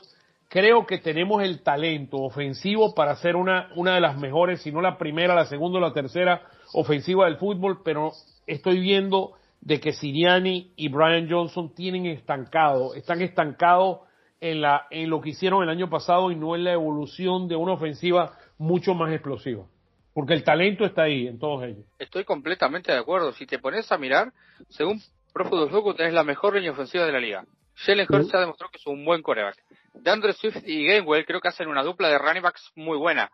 [0.50, 4.82] Creo que tenemos el talento ofensivo para ser una, una de las mejores, si no
[4.82, 6.44] la primera, la segunda o la tercera
[6.74, 8.12] ofensiva del fútbol, pero
[8.46, 14.02] estoy viendo de que Siriani y Brian Johnson tienen estancado, están estancados
[14.40, 17.56] en, la, en lo que hicieron el año pasado y no en la evolución de
[17.56, 19.66] una ofensiva mucho más explosiva.
[20.14, 21.86] Porque el talento está ahí en todos ellos.
[21.98, 23.34] Estoy completamente de acuerdo.
[23.34, 24.32] Si te pones a mirar,
[24.70, 25.02] según
[25.34, 27.46] Football Focus, tenés la mejor línea ofensiva de la liga.
[27.76, 29.58] Jalen Hurts ya demostró que es un buen coreback.
[29.94, 33.32] DeAndre Swift y Gainwell creo que hacen una dupla de running backs muy buena.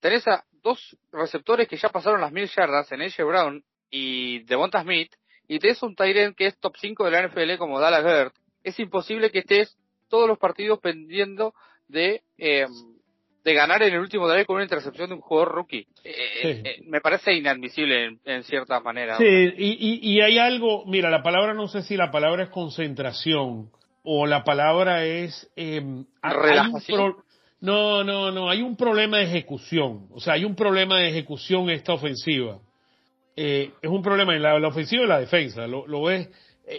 [0.00, 4.82] Tenés a dos receptores que ya pasaron las mil yardas en AJ Brown y Devonta
[4.82, 5.12] Smith,
[5.48, 8.34] y tenés un Tyrant que es top 5 de la NFL como Dallas Gert.
[8.62, 9.76] Es imposible que estés
[10.08, 11.54] todos los partidos pendiendo
[11.88, 12.66] de eh,
[13.46, 15.86] de ganar en el último drive con una intercepción de un jugador rookie.
[16.02, 16.10] Eh,
[16.42, 19.16] eh, eh, me parece inadmisible en, cierta manera.
[19.18, 23.70] Sí, y, y, hay algo, mira, la palabra no sé si la palabra es concentración
[24.02, 25.48] o la palabra es...
[25.54, 25.80] Eh,
[27.60, 30.08] no, no, no, hay un problema de ejecución.
[30.10, 32.58] O sea, hay un problema de ejecución en esta ofensiva.
[33.36, 35.68] es un problema en la, ofensiva y la defensa.
[35.68, 36.28] Lo, lo ves,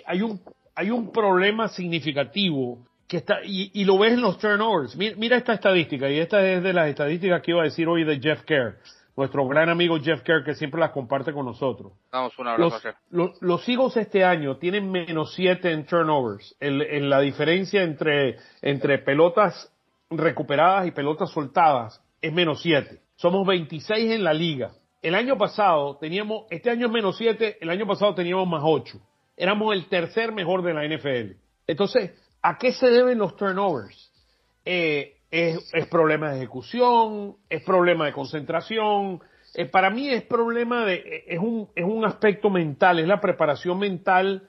[0.05, 0.41] hay, un,
[0.75, 4.95] hay un problema significativo que está, y, lo ves en los turnovers.
[4.97, 8.19] Mira, esta estadística, y esta es de las estadísticas que iba a decir hoy de
[8.19, 8.77] Jeff Kerr,
[9.15, 11.93] nuestro gran amigo Jeff Kerr, que siempre las comparte con nosotros.
[12.11, 12.73] Vamos, una los,
[13.09, 18.99] los, los, Eagles este año tienen menos 7 en turnovers, en, la diferencia entre, entre
[18.99, 19.73] pelotas
[20.09, 22.99] recuperadas y pelotas soltadas es menos 7.
[23.15, 24.71] Somos 26 en la liga.
[25.01, 28.99] El año pasado teníamos, este año es menos 7, el año pasado teníamos más 8.
[29.37, 31.37] Éramos el tercer mejor de la NFL.
[31.67, 32.11] Entonces,
[32.49, 34.09] ¿A qué se deben los turnovers?
[34.63, 39.19] Eh, es, problema de ejecución, es problema de concentración.
[39.53, 43.19] Eh, para mí es problema de, eh, es un, es un aspecto mental, es la
[43.19, 44.47] preparación mental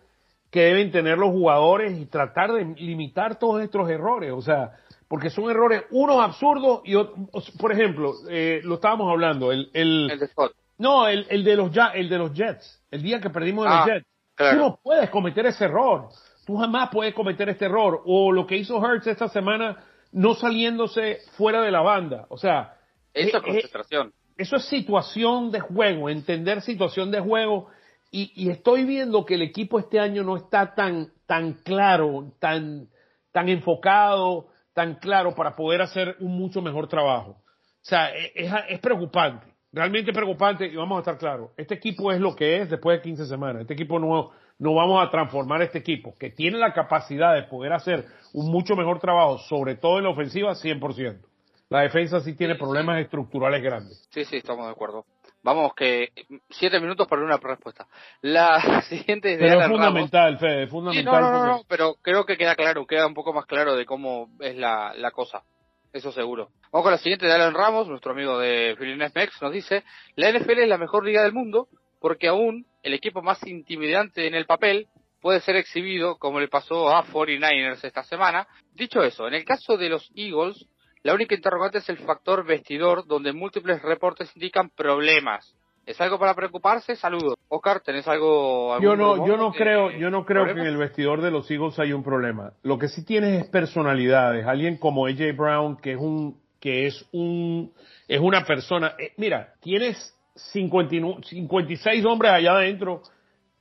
[0.51, 4.31] que deben tener los jugadores y tratar de limitar todos estos errores.
[4.33, 4.77] O sea,
[5.09, 10.09] porque son errores, unos absurdos y otros, por ejemplo, eh, lo estábamos hablando, el, el,
[10.13, 10.53] El de Scott.
[10.79, 13.87] no, el, el de los el de los Jets, el día que perdimos Ah, los
[13.95, 14.07] Jets.
[14.37, 14.57] claro.
[14.57, 16.11] Tú no puedes cometer ese error.
[16.49, 18.01] Tú jamás puedes cometer este error.
[18.07, 22.25] O lo que hizo Hurts esta semana, no saliéndose fuera de la banda.
[22.31, 22.73] O sea,
[23.13, 24.13] Eso eh, es concentración.
[24.39, 27.69] eso es situación de juego, entender situación de juego.
[28.11, 32.89] Y, y estoy viendo que el equipo este año no está tan, tan claro, tan,
[33.31, 37.33] tan enfocado, tan claro para poder hacer un mucho mejor trabajo.
[37.33, 41.51] O sea, e- es, es preocupante, realmente preocupante y vamos a estar claros.
[41.59, 43.61] Este equipo es lo que es después de 15 semanas.
[43.61, 47.73] Este equipo no, no vamos a transformar este equipo, que tiene la capacidad de poder
[47.73, 51.21] hacer un mucho mejor trabajo, sobre todo en la ofensiva, 100%.
[51.71, 54.09] La defensa sí tiene problemas estructurales grandes.
[54.11, 55.05] Sí, sí, estamos de acuerdo.
[55.43, 56.09] Vamos, que
[56.51, 57.87] siete minutos para una respuesta.
[58.23, 59.77] La siguiente es de Pero es Ramos.
[59.79, 61.21] fundamental, Fede, es Sí, fundamental.
[61.23, 64.29] no, no, no, pero creo que queda claro, queda un poco más claro de cómo
[64.41, 65.43] es la, la cosa.
[65.93, 66.49] Eso seguro.
[66.73, 69.85] Vamos con la siguiente de Alan Ramos, nuestro amigo de Filines Mex, nos dice,
[70.17, 71.69] la NFL es la mejor liga del mundo
[72.01, 74.87] porque aún el equipo más intimidante en el papel
[75.21, 78.47] puede ser exhibido como le pasó a 49ers esta semana.
[78.75, 80.67] Dicho eso, en el caso de los Eagles,
[81.03, 85.55] la única interrogante es el factor vestidor donde múltiples reportes indican problemas.
[85.87, 86.97] ¿Es algo para preocuparse?
[86.97, 87.35] Saludos.
[87.49, 88.79] Oscar, ¿tenés algo?
[88.79, 91.51] Yo no, yo no de- creo, yo no creo que en el vestidor de los
[91.51, 92.53] Eagles hay un problema.
[92.63, 94.47] Lo que sí tienes es personalidades.
[94.47, 97.73] Alguien como AJ Brown, que es un, que es un,
[98.07, 98.95] es una persona.
[98.99, 100.15] eh, mira, tienes
[100.53, 103.03] 59 56 hombres allá adentro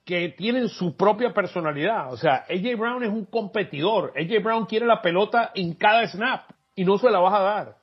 [0.05, 2.13] que tienen su propia personalidad.
[2.13, 4.13] O sea, AJ Brown es un competidor.
[4.15, 7.75] AJ Brown quiere la pelota en cada snap y no se la vas a dar.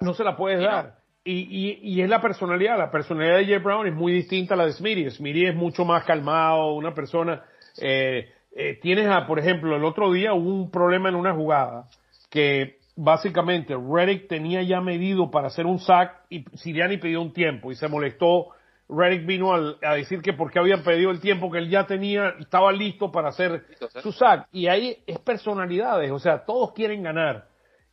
[0.00, 0.96] No se la puedes dar.
[1.24, 2.76] Y, y, y es la personalidad.
[2.76, 5.10] La personalidad de AJ Brown es muy distinta a la de Smitty.
[5.10, 7.42] Smitty es mucho más calmado, una persona.
[7.80, 11.86] Eh, eh, tienes a, por ejemplo, el otro día hubo un problema en una jugada
[12.30, 17.70] que básicamente Reddick tenía ya medido para hacer un sack y Siriani pidió un tiempo
[17.72, 18.48] y se molestó.
[18.88, 22.34] Reddick vino al- a decir que porque habían pedido el tiempo que él ya tenía,
[22.40, 23.64] estaba listo para hacer
[24.02, 24.48] su sack.
[24.52, 27.46] Y ahí es personalidades, o sea, todos quieren ganar.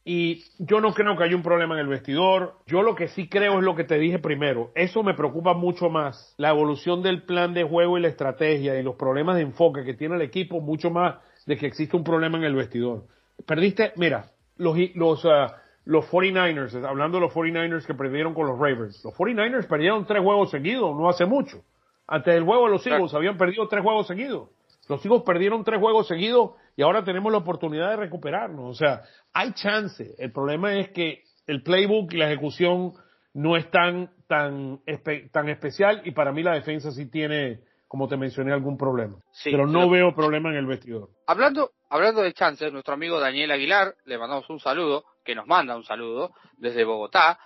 [0.04, 2.54] Y yo no creo que haya un problema en el vestidor.
[2.66, 4.72] Yo lo que sí creo es lo que te dije primero.
[4.74, 6.34] Eso me preocupa mucho más.
[6.38, 9.94] La evolución del plan de juego y la estrategia y los problemas de enfoque que
[9.96, 13.04] tiene el equipo, mucho más de que existe un problema en el vestidor.
[13.46, 18.58] Perdiste, mira, los, los, ah, los 49ers, hablando de los 49ers que perdieron con los
[18.60, 19.04] Ravens.
[19.04, 21.64] Los 49ers perdieron tres juegos seguidos, no hace mucho.
[22.08, 24.50] Antes del juego de los Eagles habían perdido tres juegos seguidos.
[24.88, 28.66] Los Eagles perdieron tres juegos seguidos y ahora tenemos la oportunidad de recuperarnos.
[28.70, 29.02] O sea,
[29.34, 30.16] hay chance.
[30.18, 32.94] El problema es que el playbook y la ejecución
[33.34, 38.08] no es tan, tan, espe- tan especial y para mí la defensa sí tiene, como
[38.08, 39.18] te mencioné, algún problema.
[39.32, 41.10] Sí, Pero no pero- veo problema en el vestidor.
[41.26, 45.76] Hablando, hablando de chances, nuestro amigo Daniel Aguilar, le mandamos un saludo, que nos manda
[45.76, 47.40] un saludo desde Bogotá,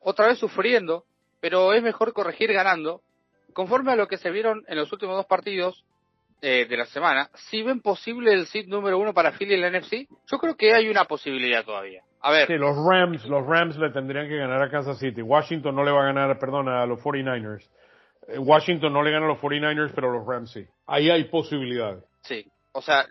[0.00, 1.04] otra vez sufriendo,
[1.40, 3.00] pero es mejor corregir ganando.
[3.52, 5.84] Conforme a lo que se vieron en los últimos dos partidos
[6.40, 9.70] eh, de la semana, si ven posible el seed número uno para Philly en la
[9.70, 12.02] NFC, yo creo que hay una posibilidad todavía.
[12.20, 15.22] A ver, Sí, los Rams, los Rams le tendrían que ganar a Kansas City.
[15.22, 17.68] Washington no le va a ganar, perdón, a los 49ers.
[18.28, 20.64] Eh, Washington no le gana a los 49ers, pero los Rams sí.
[20.86, 22.04] Ahí hay posibilidades.
[22.22, 23.06] sí, o sea,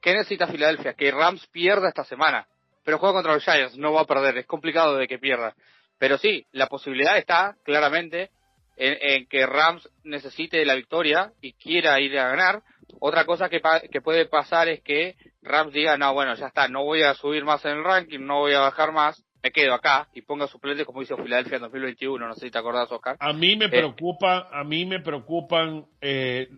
[0.00, 0.94] ¿qué necesita Filadelfia?
[0.94, 2.46] Que Rams pierda esta semana,
[2.84, 5.54] pero juega contra los Giants, no va a perder, es complicado de que pierda.
[5.98, 8.30] Pero sí, la posibilidad está claramente
[8.76, 12.62] en, que Rams necesite la victoria y quiera ir a ganar.
[13.00, 13.60] Otra cosa que,
[13.90, 17.44] que puede pasar es que Rams diga, no, bueno, ya está, no voy a subir
[17.44, 20.84] más en el ranking, no voy a bajar más, me quedo acá y ponga suplente
[20.84, 23.16] como hizo Filadelfia en 2021, no sé si te acordás, Oscar.
[23.18, 23.56] A mí Eh.
[23.56, 26.48] me preocupa, a mí me preocupan, eh,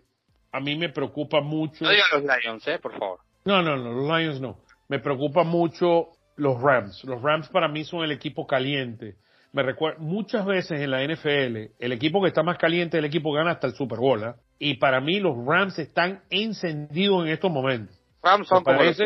[0.51, 1.83] a mí me preocupa mucho.
[1.85, 3.19] No digan los Lions, eh, por favor.
[3.45, 4.57] No, no, no, los Lions no.
[4.89, 7.03] Me preocupa mucho los Rams.
[7.05, 9.15] Los Rams para mí son el equipo caliente.
[9.53, 13.31] Me recuerda muchas veces en la NFL, el equipo que está más caliente, el equipo
[13.31, 14.23] gana hasta el Super Bowl.
[14.23, 14.35] ¿ah?
[14.57, 17.95] Y para mí los Rams están encendidos en estos momentos.
[18.23, 18.97] Rams son como los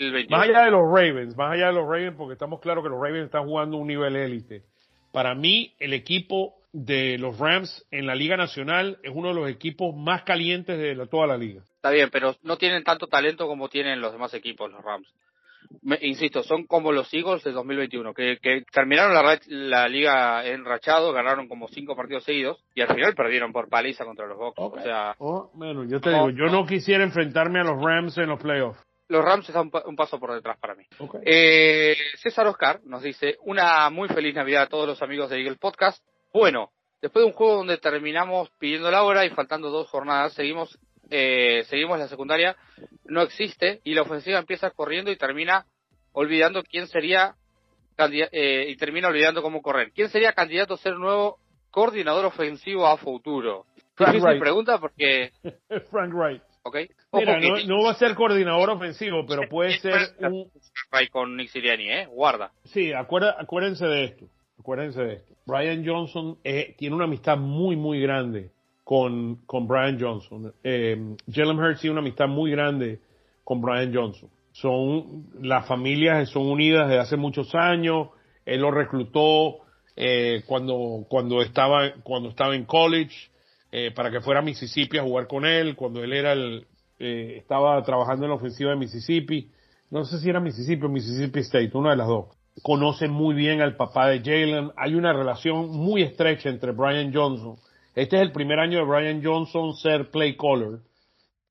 [0.00, 0.38] parece- Eagles del 21.
[0.38, 3.00] Más allá de los Ravens, más allá de los Ravens, porque estamos claros que los
[3.00, 4.62] Ravens están jugando un nivel élite.
[5.12, 9.50] Para mí, el equipo de los Rams en la Liga Nacional es uno de los
[9.50, 11.62] equipos más calientes de la- toda la liga.
[11.74, 15.08] Está bien, pero no tienen tanto talento como tienen los demás equipos, los Rams.
[15.82, 21.12] Me- insisto, son como los Eagles de 2021, que, que terminaron la, la liga enrachado,
[21.12, 24.58] ganaron como cinco partidos seguidos y al final perdieron por paliza contra los Bucks.
[24.58, 28.16] O sea, Oh, bueno, yo te No, digo, yo no quisiera enfrentarme a los Rams
[28.18, 28.80] en los playoffs.
[29.10, 30.84] Los Rams están un, pa- un paso por detrás para mí.
[31.24, 35.56] Eh, César Oscar nos dice, una muy feliz Navidad a todos los amigos de Eagle
[35.56, 36.02] Podcast.
[36.32, 36.70] Bueno,
[37.02, 40.78] después de un juego donde terminamos pidiendo la hora y faltando dos jornadas, seguimos,
[41.10, 42.56] eh, seguimos la secundaria,
[43.04, 45.66] no existe y la ofensiva empieza corriendo y termina
[46.12, 47.34] olvidando quién sería
[47.98, 49.92] eh, y termina olvidando cómo correr.
[49.92, 51.38] ¿Quién sería candidato a ser nuevo
[51.70, 53.66] coordinador ofensivo a futuro?
[53.94, 54.40] Frank Wright.
[54.40, 55.32] pregunta porque...
[55.90, 56.42] Frank Wright.
[56.62, 56.88] Okay.
[57.12, 60.50] Mira, no, no, va a ser coordinador ofensivo, pero puede ser un...
[61.10, 62.06] Con Nick Sirianni, ¿eh?
[62.06, 62.52] Guarda.
[62.64, 64.26] Sí, acuerda, acuérdense de esto.
[64.58, 65.34] Acuérdense de esto.
[65.46, 68.50] Brian Johnson eh, tiene una amistad muy, muy grande
[68.84, 70.52] con, con Brian Johnson.
[70.62, 73.00] Eh, Jalen Hurts tiene una amistad muy grande
[73.42, 74.28] con Brian Johnson.
[74.52, 78.08] Son, las familias son unidas desde hace muchos años.
[78.44, 79.60] Él lo reclutó
[79.96, 83.29] eh, cuando, cuando, estaba, cuando estaba en college
[83.72, 86.66] eh, para que fuera a Mississippi a jugar con él, cuando él era el,
[86.98, 89.50] eh, estaba trabajando en la ofensiva de Mississippi.
[89.90, 92.26] No sé si era Mississippi o Mississippi State, una de las dos.
[92.62, 94.72] Conoce muy bien al papá de Jalen.
[94.76, 97.56] Hay una relación muy estrecha entre Brian Johnson.
[97.94, 100.80] Este es el primer año de Brian Johnson ser play caller.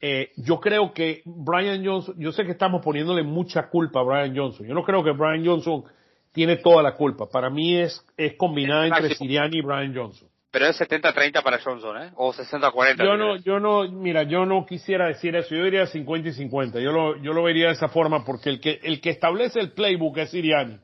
[0.01, 4.35] Eh, yo creo que Brian Johnson, yo sé que estamos poniéndole mucha culpa a Brian
[4.35, 4.67] Johnson.
[4.67, 5.83] Yo no creo que Brian Johnson
[6.31, 7.27] tiene toda la culpa.
[7.29, 10.29] Para mí es, es combinada entre Siriani y Brian Johnson.
[10.51, 12.11] Pero es 70-30 para Johnson, ¿eh?
[12.15, 12.97] O 60-40.
[12.97, 15.53] Yo no, yo no, mira, yo no quisiera decir eso.
[15.53, 16.79] Yo diría 50 y 50.
[16.79, 19.73] Yo lo, yo lo vería de esa forma porque el que, el que establece el
[19.73, 20.79] playbook es Siriani.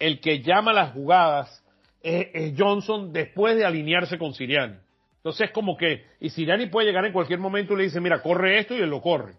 [0.00, 1.64] El que llama las jugadas
[2.02, 4.76] es, Johnson después de alinearse con Siriani.
[5.18, 8.22] Entonces es como que, y Siriani puede llegar en cualquier momento y le dice, mira,
[8.22, 9.34] corre esto y él lo corre.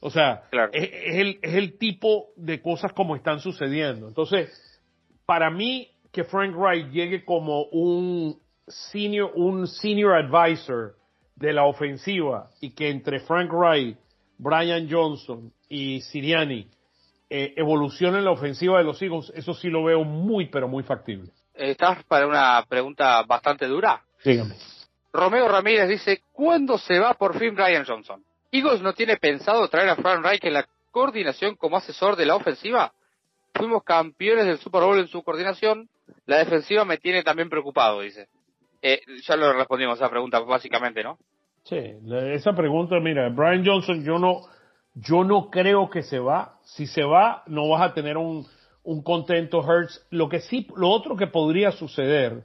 [0.00, 0.42] O sea,
[0.72, 4.08] es, el, es el tipo de cosas como están sucediendo.
[4.08, 4.50] Entonces,
[5.26, 10.96] para mí, que Frank Wright llegue como un, senior, un senior advisor
[11.36, 13.98] de la ofensiva y que entre Frank Wright,
[14.38, 16.68] Brian Johnson y Siriani
[17.30, 21.30] eh, evolucionen la ofensiva de los Eagles, eso sí lo veo muy, pero muy factible.
[21.54, 24.02] ¿Estás para una pregunta bastante dura?
[24.24, 24.54] Dígame.
[25.12, 28.24] Romeo Ramírez dice, ¿cuándo se va por fin Brian Johnson?
[28.50, 32.36] ¿Eagles no tiene pensado traer a Frank Wright en la coordinación como asesor de la
[32.36, 32.92] ofensiva?
[33.54, 35.88] Fuimos campeones del Super Bowl en su coordinación.
[36.26, 38.28] La defensiva me tiene también preocupado, dice.
[38.82, 41.18] Eh, ya lo respondimos a esa pregunta, básicamente, ¿no?
[41.64, 41.78] Sí,
[42.32, 44.40] esa pregunta, mira, Brian Johnson, yo no,
[44.94, 46.56] yo no creo que se va.
[46.64, 48.46] Si se va, no vas a tener un,
[48.82, 50.04] un contento Hertz.
[50.10, 52.42] Lo que sí, lo otro que podría suceder.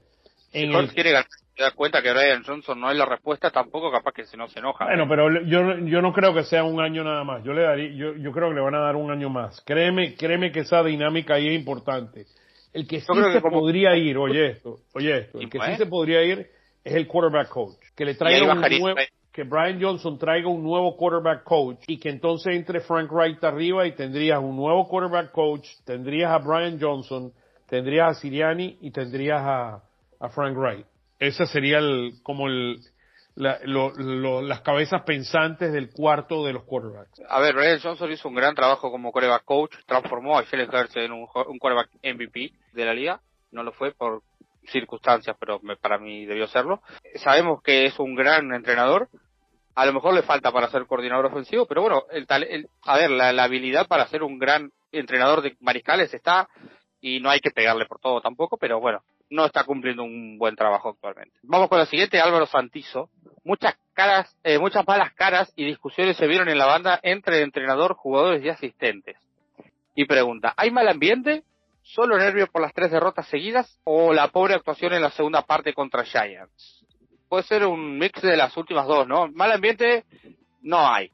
[0.54, 0.94] En si el...
[0.94, 4.26] quiere ganar, se da cuenta que Brian Johnson no es la respuesta, tampoco capaz que
[4.26, 4.86] se no se enoja.
[4.86, 7.44] Bueno, pero yo, yo no creo que sea un año nada más.
[7.44, 9.62] Yo le daría, yo, yo creo que le van a dar un año más.
[9.66, 12.28] Créeme, créeme que esa dinámica ahí es importante.
[12.74, 16.24] El que sí se podría ir, oye esto, oye esto, el que sí se podría
[16.24, 16.50] ir
[16.84, 17.78] es el quarterback coach.
[17.96, 19.00] Que le traiga un nuevo,
[19.32, 23.86] que Brian Johnson traiga un nuevo quarterback coach y que entonces entre Frank Wright arriba
[23.86, 27.32] y tendrías un nuevo quarterback coach, tendrías a Brian Johnson,
[27.68, 29.84] tendrías a Siriani y tendrías a,
[30.20, 30.86] a Frank Wright.
[31.20, 32.80] Ese sería el, como el,
[33.38, 37.22] las cabezas pensantes del cuarto de los quarterbacks.
[37.30, 40.96] A ver, Brian Johnson hizo un gran trabajo como quarterback coach, transformó a Jalen Hurts
[40.98, 43.22] en un, quarterback MVP de la liga,
[43.52, 44.24] no lo fue por
[44.72, 46.82] circunstancias, pero para mí debió serlo.
[47.16, 49.08] Sabemos que es un gran entrenador,
[49.76, 52.26] a lo mejor le falta para ser coordinador ofensivo, pero bueno, el,
[52.82, 56.50] a ver, la, habilidad para ser un gran entrenador de mariscales está
[57.00, 60.56] y no hay que pegarle por todo tampoco, pero bueno, no está cumpliendo un buen
[60.56, 61.38] trabajo actualmente.
[61.44, 63.10] Vamos con la siguiente, Álvaro Santizo.
[63.44, 67.96] Muchas caras, eh, muchas malas caras y discusiones se vieron en la banda entre entrenador,
[67.96, 69.18] jugadores y asistentes.
[69.96, 71.44] Y pregunta, ¿hay mal ambiente?
[71.82, 73.80] ¿Solo nervios por las tres derrotas seguidas?
[73.84, 76.86] ¿O la pobre actuación en la segunda parte contra Giants?
[77.30, 79.28] Puede ser un mix de las últimas dos, ¿no?
[79.30, 80.06] Mal ambiente
[80.62, 81.12] no hay.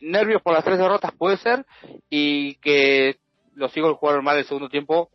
[0.00, 1.66] Nervios por las tres derrotas puede ser
[2.08, 3.16] y que
[3.54, 5.10] los Eagles jugaron mal el segundo tiempo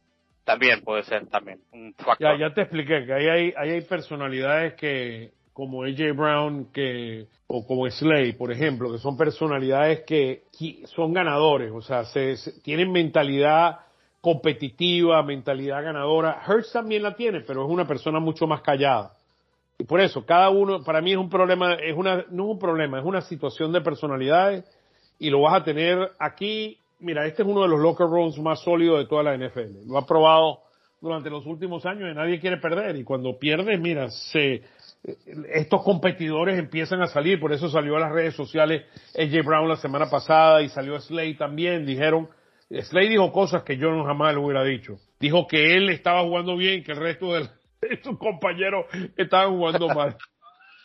[0.48, 1.94] también puede ser también un.
[2.20, 7.68] Ya, ya te expliqué que ahí hay, hay personalidades que, como AJ Brown, que, o
[7.68, 10.44] como Slay, por ejemplo, que son personalidades que,
[10.86, 13.80] son ganadores, o sea, se, tienen mentalidad
[14.22, 16.42] competitiva, mentalidad ganadora.
[16.48, 19.12] Hurts también la tiene, pero es una persona mucho más callada.
[19.78, 22.60] Y por eso, cada uno, para mí es un problema, es una, no es un
[22.60, 24.64] problema, es una situación de personalidades
[25.20, 28.62] y lo vas a tener aquí mira, este es uno de los locker rooms más
[28.62, 29.88] sólidos de toda la NFL.
[29.88, 30.60] Lo ha probado
[31.00, 32.96] durante los últimos años y nadie quiere perder.
[32.96, 34.08] Y cuando pierdes, mira,
[35.54, 37.40] estos competidores empiezan a salir.
[37.40, 38.86] Por eso salió a las redes sociales
[39.18, 41.86] AJ Brown la semana pasada y salió Slay también.
[41.86, 42.30] Dijeron,
[42.70, 44.98] Slay dijo cosas que yo no jamás le hubiera dicho.
[45.20, 47.48] Dijo que él estaba jugando bien, que el resto de,
[48.04, 48.86] sus compañeros
[49.16, 50.18] estaban jugando mal.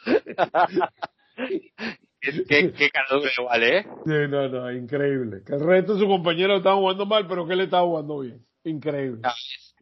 [2.22, 2.90] Qué, qué,
[3.36, 3.84] igual, ¿eh?
[4.04, 5.42] Sí, no, no, increíble.
[5.44, 8.46] Que el resto de sus compañeros estaban jugando mal, pero que él estaba jugando bien.
[8.62, 9.22] Increíble.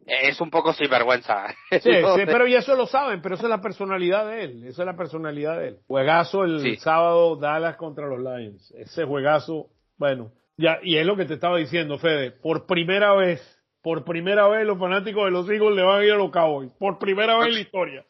[0.07, 1.53] es un poco sinvergüenza.
[1.69, 4.63] Sí, sí, pero ya eso lo saben, pero esa es la personalidad de él.
[4.65, 5.77] Esa es la personalidad de él.
[5.85, 8.71] Juegazo el sábado, Dallas contra los Lions.
[8.71, 9.67] Ese juegazo,
[9.97, 12.31] bueno, ya, y es lo que te estaba diciendo, Fede.
[12.31, 13.39] Por primera vez
[13.83, 16.71] por primera vez los fanáticos de los Eagles le van a ir a los Cowboys.
[16.73, 18.05] Por primera vez en la historia.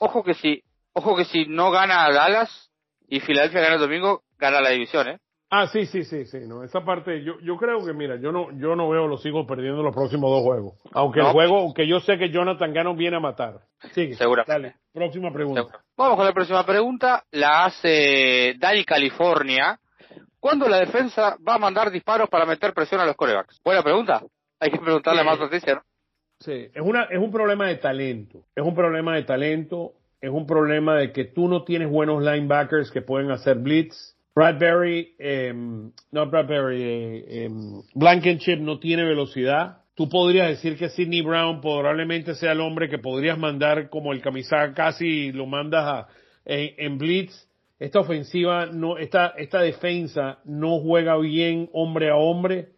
[0.00, 0.62] Ojo que si,
[0.92, 2.67] ojo que si no gana Dallas
[3.08, 5.18] y Filadelfia gana el domingo, gana la división, ¿eh?
[5.50, 8.50] Ah, sí, sí, sí, sí, no, esa parte, yo, yo creo que, mira, yo no,
[8.58, 10.74] yo no veo los Eagles perdiendo los próximos dos juegos.
[10.92, 13.60] Aunque el juego, aunque yo sé que Jonathan Gannon viene a matar.
[13.94, 14.14] Sigue.
[14.14, 14.52] Seguramente.
[14.52, 15.80] Dale, próxima pregunta.
[15.96, 19.78] Vamos con la próxima pregunta, la hace Dani California.
[20.38, 23.58] ¿Cuándo la defensa va a mandar disparos para meter presión a los corebacks?
[23.64, 24.22] Buena pregunta.
[24.60, 25.82] Hay que preguntarle a más noticias, ¿no?
[26.40, 28.44] Sí, es, una, es un problema de talento.
[28.54, 29.94] Es un problema de talento.
[30.20, 34.16] Es un problema de que tú no tienes buenos linebackers que pueden hacer blitz.
[34.34, 37.50] Bradbury, eh, no Bradbury, eh, eh,
[37.94, 39.82] Blankenship no tiene velocidad.
[39.94, 44.22] Tú podrías decir que Sidney Brown probablemente sea el hombre que podrías mandar como el
[44.22, 46.08] camisar casi lo mandas a,
[46.44, 47.48] en, en blitz.
[47.80, 52.68] Esta ofensiva, no, esta, esta defensa no juega bien hombre a hombre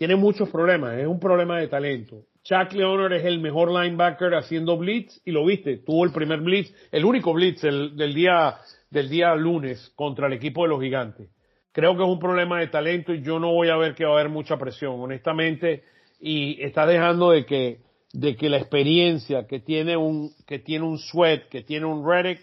[0.00, 2.24] tiene muchos problemas, es un problema de talento.
[2.50, 6.74] Chuck Leonard es el mejor linebacker haciendo blitz y lo viste, tuvo el primer blitz,
[6.90, 8.56] el único blitz del día
[8.90, 11.28] del día lunes contra el equipo de los gigantes.
[11.70, 14.10] Creo que es un problema de talento y yo no voy a ver que va
[14.10, 15.84] a haber mucha presión, honestamente,
[16.18, 17.82] y está dejando de que
[18.12, 22.40] de que la experiencia que tiene un que tiene un Sweat, que tiene un Reddick,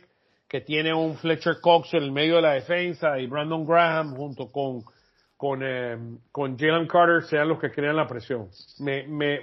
[0.47, 4.49] que tiene un Fletcher Cox en el medio de la defensa y Brandon Graham junto
[4.53, 4.86] con
[5.36, 5.97] con, eh,
[6.32, 8.49] con Jalen Carter sean los que crean la presión.
[8.80, 9.39] Me, me,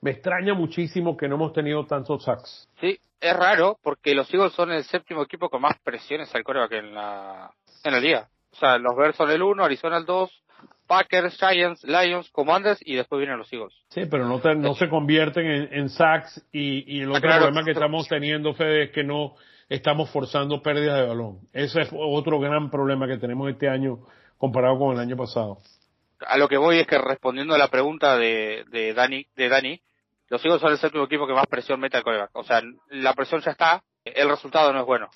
[0.00, 2.68] me extraña muchísimo que no hemos tenido tantos sacks.
[2.80, 6.72] Sí, es raro porque los Eagles son el séptimo equipo con más presiones al coreback
[6.72, 7.50] en la,
[7.84, 8.28] en la liga.
[8.52, 10.30] O sea, los Bears son el 1, Arizona el 2,
[10.86, 13.74] Packers, Giants, Lions, Commanders y después vienen los Eagles.
[13.90, 17.72] Sí, pero no, no se convierten en, en sacks y, y el otro problema que
[17.72, 19.34] estamos teniendo, Fede, es que no
[19.68, 21.40] estamos forzando pérdidas de balón.
[21.52, 23.98] Ese es otro gran problema que tenemos este año
[24.38, 25.58] comparado con el año pasado.
[26.26, 29.80] A lo que voy es que respondiendo a la pregunta de, de Dani, de Dani,
[30.30, 32.30] los Eagles son el séptimo equipo que más presión mete al coreback.
[32.34, 35.08] O sea, la presión ya está, el resultado no es bueno.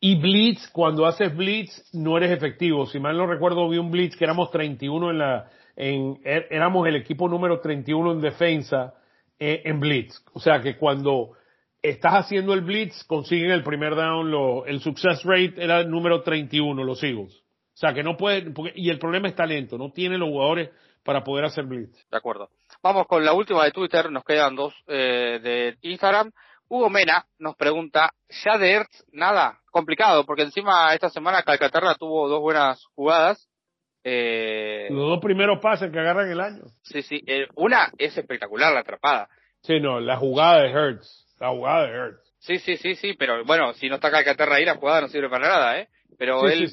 [0.00, 2.86] Y blitz, cuando haces blitz, no eres efectivo.
[2.86, 6.86] Si mal no recuerdo, vi un blitz que éramos 31 en la, en, er, éramos
[6.86, 8.94] el equipo número 31 en defensa
[9.38, 10.22] eh, en blitz.
[10.32, 11.32] O sea que cuando
[11.82, 16.22] estás haciendo el blitz, consiguen el primer down, lo, el success rate era el número
[16.22, 17.34] 31, los Eagles.
[17.34, 20.70] O sea, que no puede, y el problema es talento, no tiene los jugadores
[21.02, 22.06] para poder hacer blitz.
[22.10, 22.50] De acuerdo.
[22.86, 26.30] Vamos con la última de Twitter, nos quedan dos eh, de Instagram.
[26.68, 28.12] Hugo Mena nos pregunta,
[28.44, 29.58] ¿ya de Ertz nada?
[29.72, 33.50] Complicado, porque encima esta semana Calcaterra tuvo dos buenas jugadas.
[34.04, 34.86] Eh...
[34.88, 36.62] Los dos primeros pases que agarran el año.
[36.82, 37.24] Sí, sí.
[37.26, 39.28] Eh, una es espectacular, la atrapada.
[39.62, 41.36] Sí, no, la jugada de Hertz.
[41.40, 42.34] La jugada de Hertz.
[42.38, 45.28] Sí, sí, sí, sí, pero bueno, si no está Calcaterra ahí, la jugada no sirve
[45.28, 45.88] para nada, ¿eh?
[46.16, 46.70] Pero él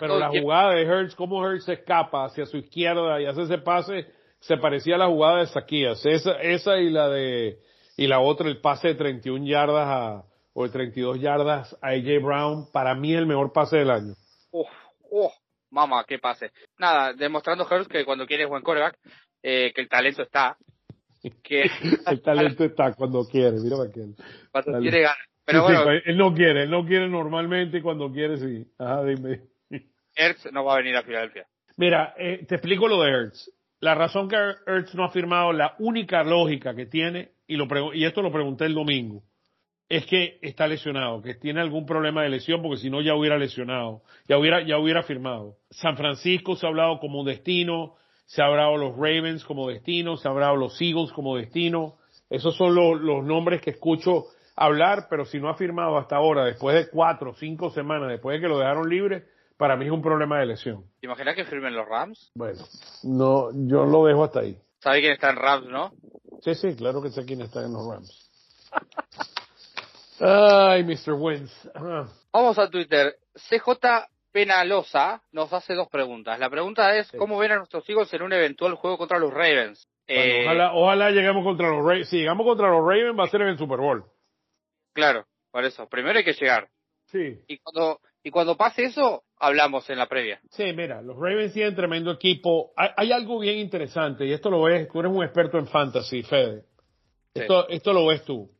[0.00, 3.58] Pero la jugada de Hertz, cómo Hertz se escapa hacia su izquierda y hace ese
[3.58, 4.08] pase,
[4.42, 6.04] se parecía a la jugada de Saquías.
[6.04, 7.58] Esa, esa y la de,
[7.96, 12.22] y la otra, el pase de 31 yardas a, o de 32 yardas a AJ
[12.22, 14.14] Brown, para mí el mejor pase del año.
[14.50, 14.68] Uf,
[15.10, 15.32] uf,
[15.70, 16.50] mamá, qué pase.
[16.78, 18.98] Nada, demostrando Hertz que cuando quiere buen coreback,
[19.42, 20.56] eh, que el talento está.
[21.42, 21.62] Que...
[22.08, 24.16] el talento está cuando quiere, mira aquel.
[24.50, 25.16] Cuando quiere ganar.
[25.44, 28.64] Pero bueno, sí, él no quiere, él no quiere normalmente y cuando quiere sí.
[28.78, 29.42] Ajá, dime.
[30.14, 31.46] Ertz no va a venir a Filadelfia.
[31.76, 33.50] Mira, eh, te explico lo de Ertz.
[33.82, 38.04] La razón que Ertz no ha firmado, la única lógica que tiene, y, lo y
[38.04, 39.24] esto lo pregunté el domingo,
[39.88, 43.36] es que está lesionado, que tiene algún problema de lesión, porque si no ya hubiera
[43.38, 45.56] lesionado, ya hubiera, ya hubiera firmado.
[45.70, 50.28] San Francisco se ha hablado como destino, se ha hablado los Ravens como destino, se
[50.28, 51.96] ha hablado los Eagles como destino.
[52.30, 56.44] Esos son los, los nombres que escucho hablar, pero si no ha firmado hasta ahora,
[56.44, 59.24] después de cuatro o cinco semanas, después de que lo dejaron libre,
[59.62, 60.82] para mí es un problema de lesión.
[61.00, 62.32] ¿Te imaginas que firmen los Rams?
[62.34, 62.64] Bueno,
[63.04, 64.58] no, yo lo dejo hasta ahí.
[64.80, 65.92] ¿Sabe quién está en Rams, no?
[66.40, 68.32] Sí, sí, claro que sé quién está en los Rams.
[70.20, 71.12] Ay, Mr.
[71.12, 71.70] Wins.
[72.32, 73.14] Vamos a Twitter.
[73.34, 73.68] CJ
[74.32, 76.40] Penalosa nos hace dos preguntas.
[76.40, 77.16] La pregunta es, sí.
[77.16, 79.86] ¿cómo ven a nuestros hijos en un eventual juego contra los Ravens?
[80.08, 80.44] Bueno, eh...
[80.44, 82.08] ojalá, ojalá lleguemos contra los Ravens.
[82.08, 84.04] Si llegamos contra los Ravens va a ser en el Super Bowl.
[84.92, 85.88] Claro, por eso.
[85.88, 86.68] Primero hay que llegar.
[87.12, 87.38] Sí.
[87.46, 90.40] Y cuando, y cuando pase eso, hablamos en la previa.
[90.50, 92.72] Sí, mira, los Ravens tienen tremendo equipo.
[92.76, 96.22] Hay, hay algo bien interesante, y esto lo ves, tú eres un experto en fantasy,
[96.22, 96.62] Fede.
[97.34, 97.40] Sí.
[97.40, 98.50] Esto, esto lo ves tú.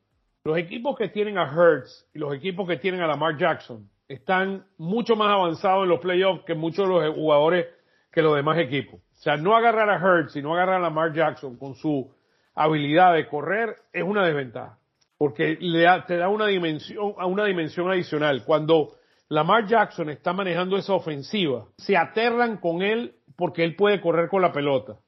[0.44, 4.66] Los equipos que tienen a Hurts y los equipos que tienen a Lamar Jackson están
[4.76, 7.66] mucho más avanzados en los playoffs que muchos de los jugadores
[8.10, 9.00] que los demás equipos.
[9.00, 12.12] O sea, no agarrar a Hurts y no agarrar a Lamar Jackson con su
[12.54, 14.78] habilidad de correr es una desventaja
[15.22, 18.42] porque le da, te da una dimensión, una dimensión adicional.
[18.44, 18.96] Cuando
[19.32, 24.42] Lamar Jackson está manejando esa ofensiva, se aterran con él porque él puede correr con
[24.42, 24.98] la pelota.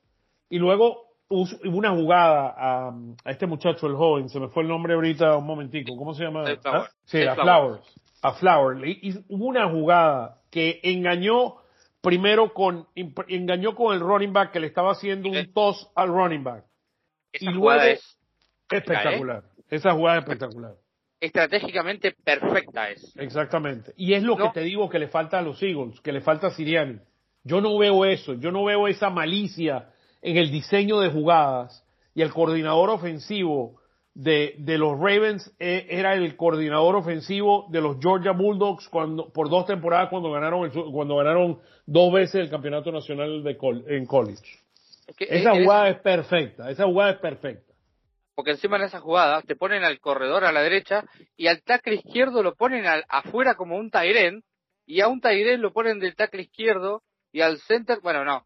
[0.48, 2.94] Y luego una jugada a,
[3.26, 6.44] este muchacho, el joven, se me fue el nombre ahorita un momentico, ¿cómo se llama?
[6.64, 6.88] ¿Ah?
[7.04, 7.82] Sí, a Flowers.
[8.22, 8.80] A Flowers.
[9.28, 11.56] Hubo una jugada que engañó
[12.00, 12.86] primero con,
[13.28, 16.64] engañó con el running back que le estaba haciendo un toss al running back.
[17.30, 18.18] Esa y jugada es
[18.70, 19.42] espectacular.
[19.68, 20.76] Esa jugada es espectacular.
[21.24, 23.16] Estratégicamente perfecta es.
[23.16, 23.94] Exactamente.
[23.96, 26.48] Y es lo que te digo que le falta a los Eagles, que le falta
[26.48, 26.98] a Siriani.
[27.44, 29.88] Yo no veo eso, yo no veo esa malicia
[30.20, 31.82] en el diseño de jugadas
[32.14, 33.80] y el coordinador ofensivo
[34.12, 39.48] de, de los Ravens eh, era el coordinador ofensivo de los Georgia Bulldogs cuando, por
[39.48, 43.56] dos temporadas cuando ganaron, cuando ganaron dos veces el campeonato nacional de
[43.88, 44.58] en college.
[45.18, 47.73] esa jugada es perfecta, esa jugada es perfecta.
[48.34, 51.04] Porque encima en esa jugada te ponen al corredor a la derecha
[51.36, 54.42] y al tackle izquierdo lo ponen afuera como un Tyren
[54.86, 58.44] y a un Tyren lo ponen del tackle izquierdo y al center, bueno, no,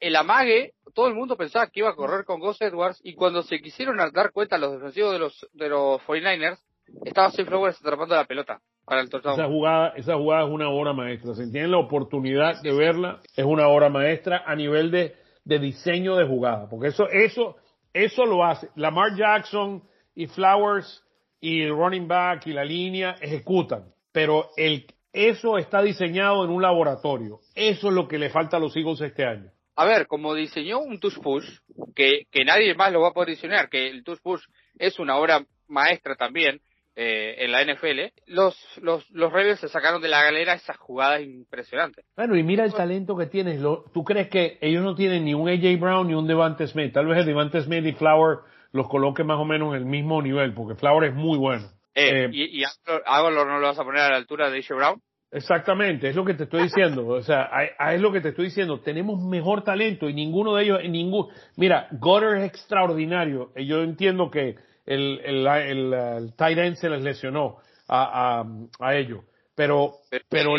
[0.00, 3.42] el amague, todo el mundo pensaba que iba a correr con Gus Edwards y cuando
[3.42, 6.58] se quisieron dar cuenta los defensivos de los de los 49ers,
[7.04, 10.92] estaba Safe Flowers atrapando la pelota para el Esa jugada, esa jugada es una obra
[10.92, 11.34] maestra.
[11.34, 15.14] Si tienen la oportunidad de verla, es una obra maestra a nivel de,
[15.44, 17.56] de diseño de jugada, porque eso eso
[17.92, 18.68] eso lo hace.
[18.76, 19.82] Lamar Jackson
[20.14, 21.04] y Flowers
[21.40, 27.40] y running back y la línea ejecutan, pero el eso está diseñado en un laboratorio.
[27.54, 29.50] Eso es lo que le falta a los Eagles este año.
[29.74, 31.48] A ver, como diseñó un touch push,
[31.96, 34.42] que, que nadie más lo va a poder diseñar, que el touch push
[34.78, 36.60] es una obra maestra también
[36.96, 41.22] eh, en la NFL, los, los, los Ravens se sacaron de la galera esas jugadas
[41.22, 42.04] impresionantes.
[42.16, 43.60] Bueno, y mira el talento que tienes.
[43.92, 46.92] ¿Tú crees que ellos no tienen ni un AJ Brown ni un Devante Smith?
[46.92, 48.38] Tal vez el Devante Smith y Flower
[48.72, 51.66] los coloque más o menos en el mismo nivel, porque Flower es muy bueno.
[51.94, 55.02] Eh, eh, ¿Y, y no lo vas a poner a la altura de AJ Brown?
[55.32, 57.06] Exactamente, es lo que te estoy diciendo.
[57.06, 57.48] O sea,
[57.92, 58.80] es lo que te estoy diciendo.
[58.80, 61.28] Tenemos mejor talento y ninguno de ellos, ningún.
[61.56, 63.52] Mira, Goddard es extraordinario.
[63.56, 64.56] Yo entiendo que
[64.86, 65.46] el, el,
[65.94, 67.58] el, tight end se les lesionó
[67.88, 69.24] a, a, a ellos.
[69.54, 69.92] Pero,
[70.30, 70.54] pero,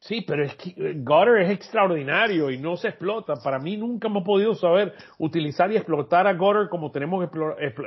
[0.00, 3.34] sí, pero es que Goddard es extraordinario y no se explota.
[3.42, 7.30] Para mí nunca hemos podido saber utilizar y explotar a Goddard como tenemos,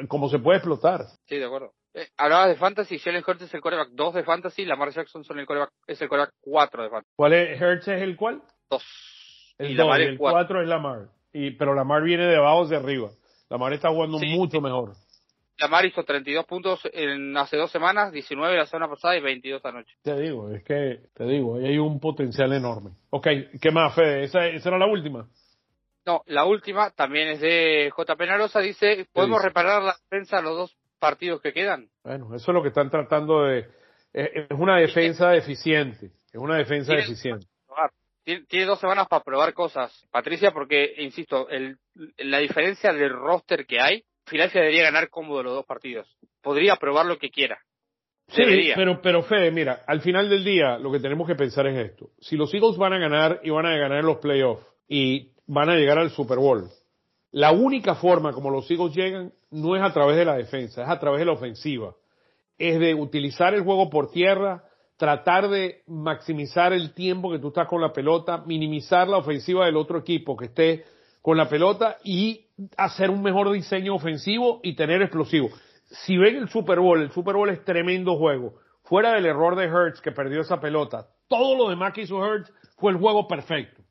[0.08, 1.02] como se puede explotar.
[1.28, 1.74] Sí, de acuerdo.
[1.94, 5.38] Eh, hablabas de Fantasy, Jalen Hurts es el coreback 2 de Fantasy, Lamar Jackson son
[5.38, 7.14] el coreback, es el coreback 4 de Fantasy.
[7.16, 8.42] ¿Cuál es, Hurts es el cuál?
[8.70, 8.84] 2.
[9.60, 11.10] El 2 el 4 es Lamar.
[11.32, 13.12] Y, pero Lamar viene de abajo hacia arriba.
[13.50, 14.94] Lamar está jugando mucho mejor.
[15.58, 19.96] Lamar hizo 32 puntos en, hace dos semanas, 19 la semana pasada y 22 anoche.
[20.02, 22.92] Te digo, es que, te digo, ahí hay un potencial enorme.
[23.10, 23.28] Ok,
[23.62, 24.24] ¿qué más, Fede?
[24.24, 25.28] ¿Esa, esa era la última?
[26.06, 28.16] No, la última también es de J.
[28.16, 31.88] Penarosa, dice, ¿podemos reparar la defensa los dos partidos que quedan.
[32.04, 33.68] Bueno, eso es lo que están tratando de...
[34.14, 37.46] Es una defensa eficiente, es una defensa eficiente.
[38.24, 41.78] Tiene, dos semanas para probar cosas, Patricia, porque, insisto, el,
[42.18, 46.08] la diferencia del roster que hay, Filadelfia debería ganar cómodo los dos partidos.
[46.42, 47.60] Podría probar lo que quiera.
[48.28, 48.42] Sí,
[48.76, 52.10] pero, pero Fede, mira, al final del día lo que tenemos que pensar es esto.
[52.20, 55.76] Si los Eagles van a ganar y van a ganar los playoffs y van a
[55.76, 56.68] llegar al Super Bowl,
[57.32, 60.90] la única forma como los Eagles llegan no es a través de la defensa, es
[60.90, 61.96] a través de la ofensiva.
[62.58, 64.64] Es de utilizar el juego por tierra,
[64.98, 69.78] tratar de maximizar el tiempo que tú estás con la pelota, minimizar la ofensiva del
[69.78, 70.86] otro equipo que esté
[71.22, 72.45] con la pelota y
[72.78, 75.50] hacer un mejor diseño ofensivo y tener explosivo.
[75.86, 78.56] Si ven el Super Bowl, el Super Bowl es tremendo juego.
[78.84, 82.52] Fuera del error de Hertz que perdió esa pelota, todo lo demás que hizo Hertz
[82.78, 83.82] fue el juego perfecto.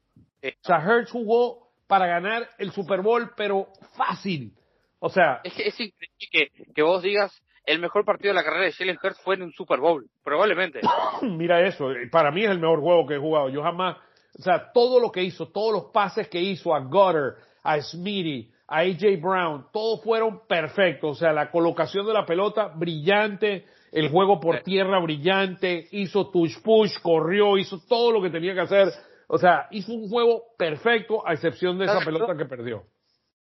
[0.43, 4.53] O sea, Hertz jugó para ganar el Super Bowl, pero fácil.
[4.99, 5.41] O sea.
[5.45, 9.21] Es, es increíble que, vos digas el mejor partido de la carrera de Jalen Hurts
[9.21, 10.81] fue en un Super Bowl, probablemente.
[11.23, 13.49] Mira eso, para mí es el mejor juego que he jugado.
[13.49, 13.97] Yo jamás,
[14.39, 18.51] o sea, todo lo que hizo, todos los pases que hizo a Gutter, a Smitty,
[18.67, 21.17] a AJ Brown, todos fueron perfectos.
[21.17, 26.63] O sea, la colocación de la pelota brillante, el juego por tierra brillante, hizo touch
[26.63, 28.93] push, corrió, hizo todo lo que tenía que hacer
[29.29, 32.85] o sea, hizo un juego perfecto a excepción de esa pelota que perdió.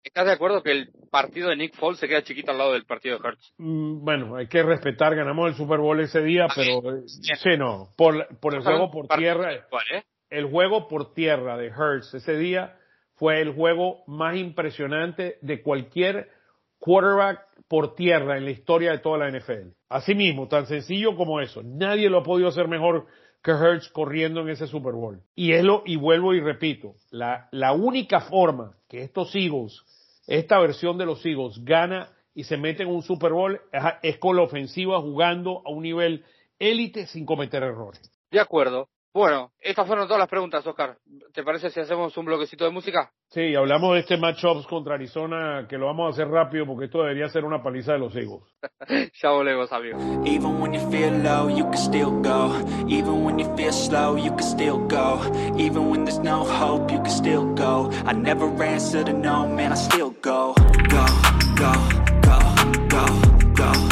[0.03, 2.87] ¿Estás de acuerdo que el partido de Nick Foles se queda chiquito al lado del
[2.87, 3.55] partido de Hurts?
[3.59, 7.91] Mm, bueno, hay que respetar, ganamos el Super Bowl ese día, pero eh, sí, no,
[7.97, 10.05] por, por el juego por tierra, ¿eh?
[10.31, 12.79] el juego por tierra de Hurts ese día
[13.19, 16.29] fue el juego más impresionante de cualquier
[16.79, 19.71] quarterback por tierra en la historia de toda la NFL.
[19.89, 21.63] Así mismo, tan sencillo como eso.
[21.63, 23.07] Nadie lo ha podido hacer mejor
[23.43, 25.21] que Hurts corriendo en ese Super Bowl.
[25.35, 29.83] Y es lo, y vuelvo y repito, la, la única forma que estos Eagles,
[30.27, 33.61] esta versión de los Eagles gana y se mete en un Super Bowl
[34.03, 36.25] es, con la ofensiva jugando a un nivel
[36.59, 38.01] élite sin cometer errores.
[38.31, 38.89] De acuerdo.
[39.13, 40.97] Bueno, estas fueron todas las preguntas, Oscar.
[41.33, 43.11] ¿Te parece si hacemos un bloquecito de música?
[43.31, 47.03] Sí, hablamos de este matchups contra Arizona, que lo vamos a hacer rápido porque esto
[47.03, 48.43] debería ser una paliza de los Eagles.
[49.23, 50.03] ya volvemos, amigos.
[50.27, 52.55] Even when you feel low, you can still go.
[52.89, 55.21] Even when you feel slow, you can still go.
[55.59, 57.91] Even when there's no hope, you can still go.
[58.07, 60.55] I never answer to no, man, I still go.
[60.89, 61.07] Go,
[61.57, 61.75] go,
[62.23, 62.41] go,
[62.89, 63.07] go,
[63.55, 63.88] go, go,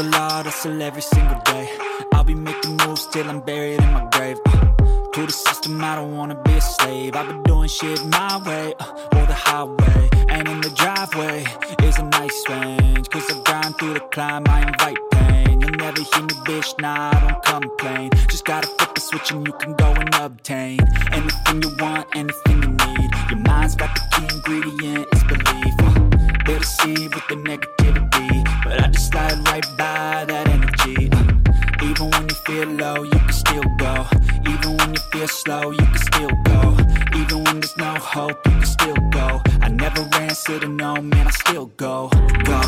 [0.00, 1.68] Hustle hard, hustle every single day.
[2.14, 4.38] I'll be making moves till I'm buried in my grave.
[4.46, 4.72] Uh,
[5.12, 7.14] to the system, I don't wanna be a slave.
[7.14, 10.08] I've been doing shit my way, uh, or the highway.
[10.30, 11.44] And in the driveway
[11.82, 13.10] is a nice range.
[13.10, 15.60] Cause I grind through the climb, I invite pain.
[15.60, 18.08] You'll never hear me, bitch, nah, I don't complain.
[18.30, 20.78] Just gotta flip the switch and you can go and obtain
[21.12, 23.10] anything you want, anything you need.
[23.28, 25.74] Your mind's got the key ingredient, it's belief.
[25.80, 26.00] Uh,
[26.46, 28.39] they deceive with the negativity,
[28.70, 31.10] but I just slide right by that energy.
[31.10, 34.06] Uh, even when you feel low, you can still go.
[34.46, 36.76] Even when you feel slow, you can still go.
[37.20, 39.42] Even when there's no hope, you can still go.
[39.60, 42.10] I never answer to no, man, I still go,
[42.44, 42.60] go,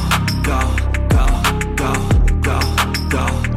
[0.42, 0.60] go,
[1.08, 1.28] go,
[1.76, 1.94] go,
[2.42, 2.58] go,
[3.08, 3.51] go,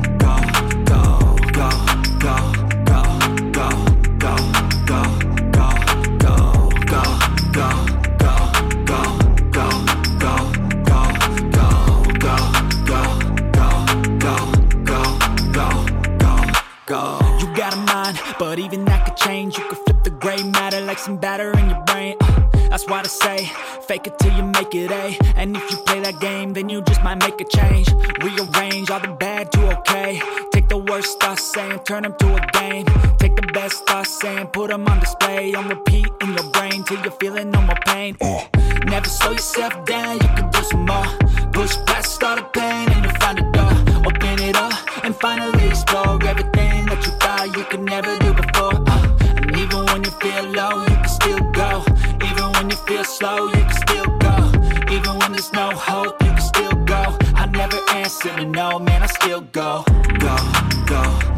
[21.05, 22.15] some batter in your brain.
[22.19, 23.45] Uh, that's why I say,
[23.87, 25.15] fake it till you make it A.
[25.35, 27.87] And if you play that game, then you just might make a change.
[28.23, 30.19] Rearrange all the bad to okay.
[30.51, 32.85] Take the worst thoughts saying, turn them to a game.
[33.19, 35.53] Take the best thoughts saying, put them on display.
[35.53, 38.17] On repeat in your brain till you're feeling no more pain.
[38.19, 38.43] Uh,
[38.85, 41.05] never slow yourself down, you can do some more.
[41.53, 43.73] Push past all the pain and you'll find a door.
[44.07, 44.73] Open it up
[45.05, 46.04] and finally explore
[53.17, 54.35] slow, you can still go.
[54.91, 57.17] Even when there's no hope, you can still go.
[57.35, 59.83] I never answer to no, man, I still go.
[59.85, 60.37] Go, go,
[60.85, 61.34] go, go,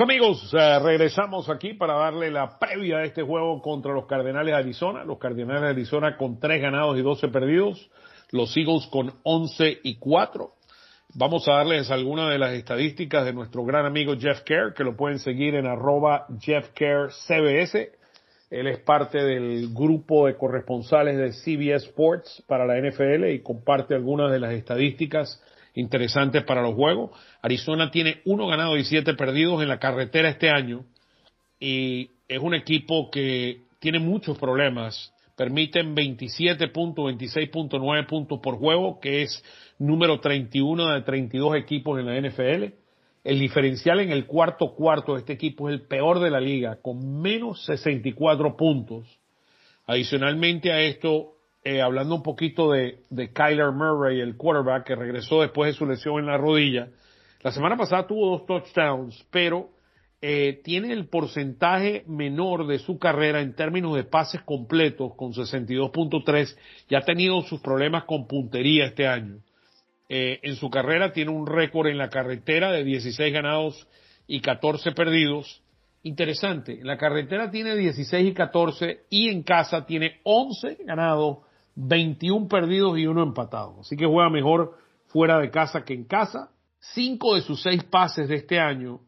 [0.00, 4.58] Amigos, eh, regresamos aquí para darle la previa de este juego contra los Cardenales de
[4.58, 5.04] Arizona.
[5.04, 7.90] Los Cardenales de Arizona con 3 ganados y 12 perdidos.
[8.30, 10.50] Los Eagles con 11 y 4.
[11.14, 14.96] Vamos a darles algunas de las estadísticas de nuestro gran amigo Jeff Kerr, que lo
[14.96, 17.92] pueden seguir en arroba Jeff Kerr CBS.
[18.50, 23.94] Él es parte del grupo de corresponsales de CBS Sports para la NFL y comparte
[23.94, 25.42] algunas de las estadísticas
[25.74, 27.10] interesantes para los juegos.
[27.40, 30.84] Arizona tiene uno ganado y siete perdidos en la carretera este año
[31.58, 35.12] y es un equipo que tiene muchos problemas.
[35.36, 39.42] Permiten 27 puntos, 26.9 puntos por juego, que es
[39.78, 42.74] número 31 de 32 equipos en la NFL.
[43.24, 46.78] El diferencial en el cuarto cuarto de este equipo es el peor de la liga,
[46.82, 49.06] con menos 64 puntos.
[49.86, 51.34] Adicionalmente a esto,
[51.64, 56.18] eh, hablando un poquito de, Kyler Murray, el quarterback que regresó después de su lesión
[56.18, 56.88] en la rodilla,
[57.42, 59.70] la semana pasada tuvo dos touchdowns, pero
[60.20, 66.56] eh, tiene el porcentaje menor de su carrera en términos de pases completos, con 62.3,
[66.88, 69.38] y ha tenido sus problemas con puntería este año.
[70.08, 73.88] Eh, en su carrera tiene un récord en la carretera de 16 ganados
[74.26, 75.62] y 14 perdidos.
[76.04, 81.38] Interesante, en la carretera tiene 16 y 14 y en casa tiene 11 ganados,
[81.74, 83.80] 21 perdidos y uno empatado.
[83.80, 86.50] Así que juega mejor fuera de casa que en casa.
[86.78, 89.00] Cinco de sus seis pases de este año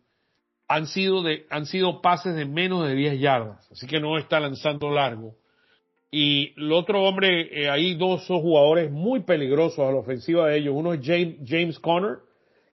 [0.69, 4.41] han sido, de, han sido pases de menos de 10 yardas, así que no está
[4.41, 5.35] lanzando largo.
[6.11, 10.75] Y el otro hombre, eh, hay dos jugadores muy peligrosos a la ofensiva de ellos.
[10.77, 12.19] Uno es James, James Conner,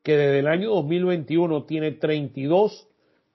[0.03, 2.87] que desde el año 2021 tiene 32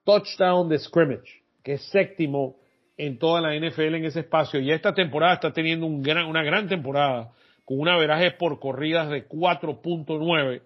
[0.05, 2.55] touchdowns de scrimmage, que es séptimo
[2.97, 4.59] en toda la NFL en ese espacio.
[4.59, 7.31] Y esta temporada está teniendo un gran, una gran temporada,
[7.65, 10.61] con un averaje por corridas de 4.9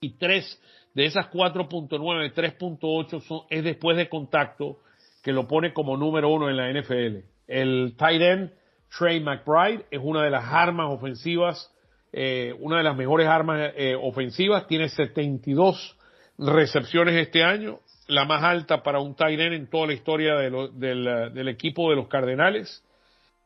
[0.00, 0.62] y 3
[0.94, 4.78] de esas 4.9, 3.8 son, es después de contacto
[5.22, 7.18] que lo pone como número uno en la NFL.
[7.46, 8.52] El tight end
[8.98, 11.70] Trey McBride es una de las armas ofensivas
[12.18, 15.98] eh, una de las mejores armas eh, ofensivas, tiene 72
[16.38, 21.90] recepciones este año, la más alta para un end en toda la historia del, equipo
[21.90, 22.82] de los Cardenales.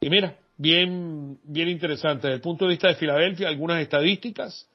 [0.00, 2.28] Y mira, bien, bien interesante.
[2.28, 4.68] Desde el punto de vista de Filadelfia, algunas estadísticas.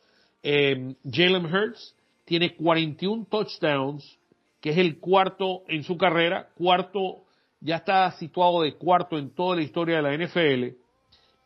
[0.44, 4.18] Eh, Jalen Hurts tiene 41 touchdowns,
[4.62, 7.24] que es el cuarto en su carrera, cuarto,
[7.60, 10.76] ya está situado de cuarto en toda la historia de la NFL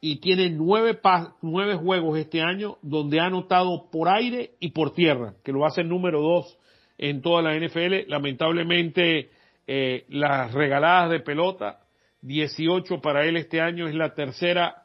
[0.01, 0.99] y tiene nueve,
[1.41, 5.81] nueve juegos este año donde ha anotado por aire y por tierra, que lo hace
[5.81, 6.57] el número dos
[6.99, 8.07] en toda la NFL.
[8.07, 9.29] Lamentablemente,
[9.65, 11.79] eh, las regaladas de pelota,
[12.21, 14.83] 18 para él este año, es la tercera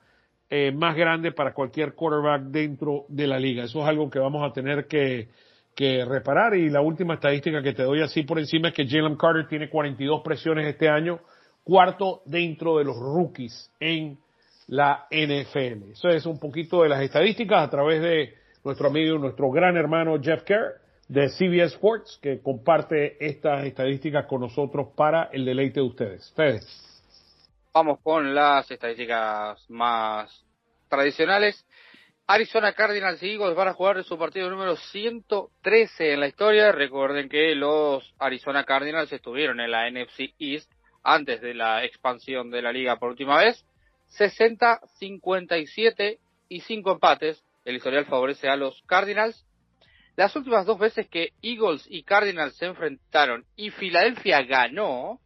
[0.48, 3.64] eh, más grande para cualquier quarterback dentro de la liga.
[3.64, 5.28] Eso es algo que vamos a tener que,
[5.74, 6.54] que reparar.
[6.54, 9.68] Y la última estadística que te doy así por encima es que Jalen Carter tiene
[9.68, 11.18] 42 presiones este año,
[11.64, 14.16] cuarto dentro de los rookies en
[14.68, 15.90] la NFL.
[15.92, 20.22] Eso es un poquito de las estadísticas a través de nuestro amigo, nuestro gran hermano
[20.22, 25.86] Jeff Kerr de CBS Sports, que comparte estas estadísticas con nosotros para el deleite de
[25.86, 26.32] ustedes.
[26.34, 26.60] Fede.
[27.72, 30.44] Vamos con las estadísticas más
[30.88, 31.66] tradicionales.
[32.26, 36.72] Arizona Cardinals y Eagles van a jugar su partido número 113 en la historia.
[36.72, 40.70] Recuerden que los Arizona Cardinals estuvieron en la NFC East
[41.02, 43.66] antes de la expansión de la liga por última vez.
[44.06, 47.44] 60, 57 y 5 empates.
[47.64, 49.44] El historial favorece a los Cardinals.
[50.16, 55.20] Las últimas dos veces que Eagles y Cardinals se enfrentaron y Filadelfia ganó,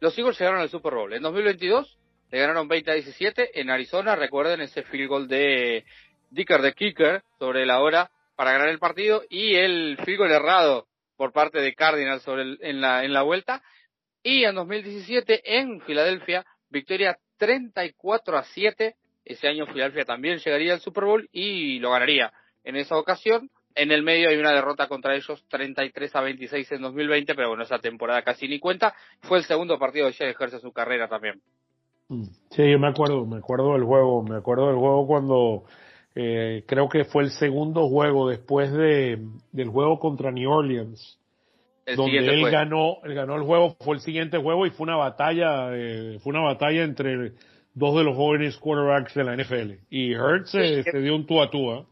[0.00, 1.14] los Eagles llegaron al Super Bowl.
[1.14, 1.98] En 2022
[2.30, 4.16] le ganaron 20 a 17 en Arizona.
[4.16, 5.84] Recuerden ese field goal de
[6.30, 10.88] Dicker de Kicker sobre la hora para ganar el partido y el field goal errado
[11.16, 13.62] por parte de Cardinals sobre en, la, en la vuelta.
[14.22, 18.94] Y en 2017 en Filadelfia, victoria 34 a 7.
[19.24, 22.30] Ese año Filadelfia también llegaría al Super Bowl y lo ganaría.
[22.62, 26.82] En esa ocasión, en el medio hay una derrota contra ellos 33 a 26 en
[26.82, 28.94] 2020, pero bueno, esa temporada casi ni cuenta.
[29.22, 31.40] Fue el segundo partido de Hurts en su carrera también.
[32.08, 32.24] Mm.
[32.50, 35.64] Sí, yo me acuerdo, me acuerdo del juego, me acuerdo del juego cuando
[36.14, 39.18] eh, creo que fue el segundo juego después de,
[39.52, 41.18] del juego contra New Orleans
[41.96, 45.68] donde él ganó, él ganó el juego, fue el siguiente juego y fue una batalla,
[45.72, 47.32] eh, fue una batalla entre
[47.74, 49.72] dos de los jóvenes quarterbacks de la NFL.
[49.90, 51.72] Y Hurts se, dio un tú a tú.
[51.72, 51.84] ¿eh?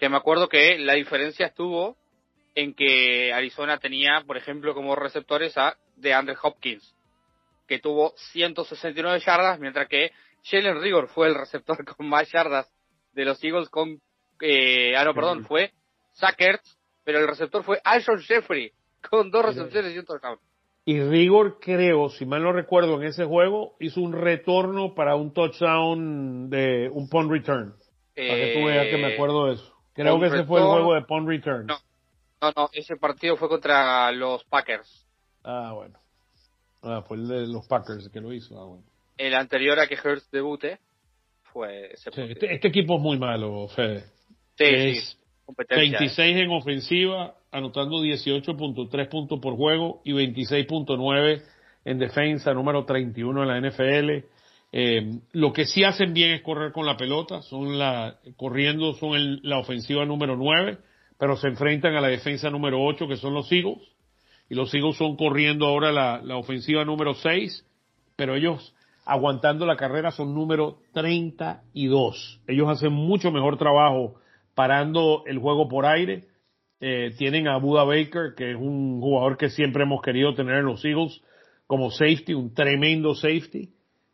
[0.00, 1.96] Que me acuerdo que la diferencia estuvo
[2.54, 6.96] en que Arizona tenía, por ejemplo, como receptores a DeAndre Hopkins,
[7.68, 10.10] que tuvo 169 yardas, mientras que
[10.42, 12.68] Jalen Rigor fue el receptor con más yardas
[13.12, 14.00] de los Eagles con,
[14.40, 15.72] eh, ah no, perdón, fue
[16.14, 16.36] Zach
[17.04, 18.72] pero el receptor fue Alshon Jeffrey,
[19.08, 20.38] con dos recepciones y un touchdown.
[20.84, 25.32] Y Rigor, creo, si mal no recuerdo, en ese juego hizo un retorno para un
[25.32, 27.74] touchdown de un punt return.
[28.14, 29.79] para que tú veas que me eh, acuerdo de eso.
[30.02, 31.66] Creo que ese fue el juego de punt return.
[31.66, 31.78] No,
[32.40, 35.06] no, no, ese partido fue contra los Packers.
[35.44, 35.98] Ah, bueno.
[36.82, 38.58] Ah, fue el de los Packers que lo hizo.
[38.58, 38.84] Ah, bueno.
[39.18, 40.78] El anterior a que Hurst debute
[41.52, 44.04] fue ese este, este, equipo es muy malo, Fede.
[44.56, 45.16] Sí, sí.
[45.68, 51.42] 26 en ofensiva, anotando 18.3 puntos por juego y 26.9
[51.84, 54.26] en defensa, número 31 en la NFL.
[54.72, 59.40] Eh, lo que sí hacen bien es correr con la pelota, son la, corriendo son
[59.42, 60.78] la ofensiva número 9,
[61.18, 63.82] pero se enfrentan a la defensa número 8 que son los Eagles,
[64.48, 67.64] y los Eagles son corriendo ahora la, ofensiva número 6,
[68.16, 72.40] pero ellos aguantando la carrera son número 32.
[72.46, 74.16] Ellos hacen mucho mejor trabajo
[74.54, 76.24] parando el juego por aire.
[76.80, 80.66] Eh, tienen a Buda Baker, que es un jugador que siempre hemos querido tener en
[80.66, 81.22] los Eagles
[81.68, 83.70] como safety, un tremendo safety.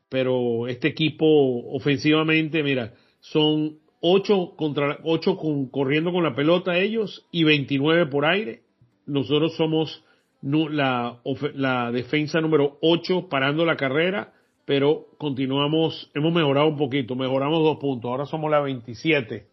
[0.09, 1.27] Pero este equipo
[1.75, 8.25] ofensivamente, mira, son 8 contra 8 con, corriendo con la pelota ellos y 29 por
[8.25, 8.63] aire.
[9.07, 10.05] Nosotros somos
[10.43, 11.21] la,
[11.55, 14.33] la defensa número 8 parando la carrera,
[14.65, 19.47] pero continuamos, hemos mejorado un poquito, mejoramos dos puntos, ahora somos la 27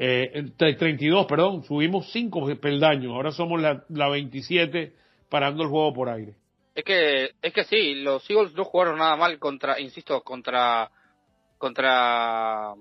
[0.00, 4.92] eh, 32, perdón, subimos 5 peldaños, ahora somos la, la 27
[5.28, 6.36] parando el juego por aire.
[6.78, 10.88] Es que, es que sí, los Eagles no jugaron nada mal contra, insisto, contra,
[11.58, 12.72] contra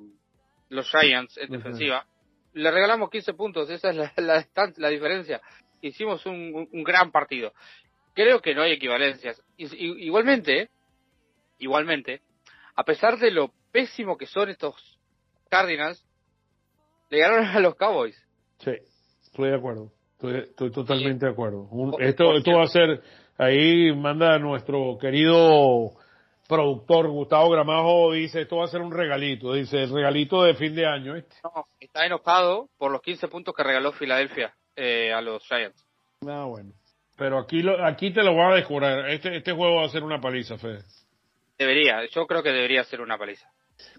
[0.70, 2.06] los Giants en defensiva.
[2.54, 4.46] Le regalamos 15 puntos, esa es la, la,
[4.78, 5.42] la diferencia.
[5.82, 7.54] Hicimos un, un, gran partido.
[8.14, 9.44] Creo que no hay equivalencias.
[9.58, 10.70] igualmente,
[11.58, 12.22] igualmente,
[12.76, 15.00] a pesar de lo pésimo que son estos
[15.50, 16.06] Cardinals,
[17.10, 18.16] le ganaron a los Cowboys.
[18.60, 18.74] Sí,
[19.24, 19.92] estoy de acuerdo.
[20.20, 21.68] Estoy, totalmente de acuerdo.
[22.00, 23.02] esto, esto va a ser,
[23.38, 25.92] ahí manda nuestro querido
[26.48, 30.74] productor Gustavo Gramajo dice, esto va a ser un regalito, dice, el regalito de fin
[30.76, 31.16] de año.
[31.16, 31.36] Este.
[31.44, 35.86] No, está enojado por los 15 puntos que regaló Filadelfia eh, a los Giants.
[36.28, 36.72] Ah, bueno.
[37.18, 38.90] Pero aquí, lo, aquí te lo voy a descubrir.
[39.10, 40.84] Este, este juego va a ser una paliza, Fede.
[41.58, 43.50] Debería, yo creo que debería ser una paliza.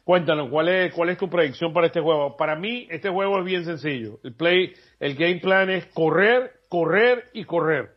[0.05, 2.37] Cuéntanos, ¿cuál es, ¿cuál es tu predicción para este juego?
[2.37, 4.19] Para mí, este juego es bien sencillo.
[4.23, 7.91] El play, el game plan es correr, correr y correr.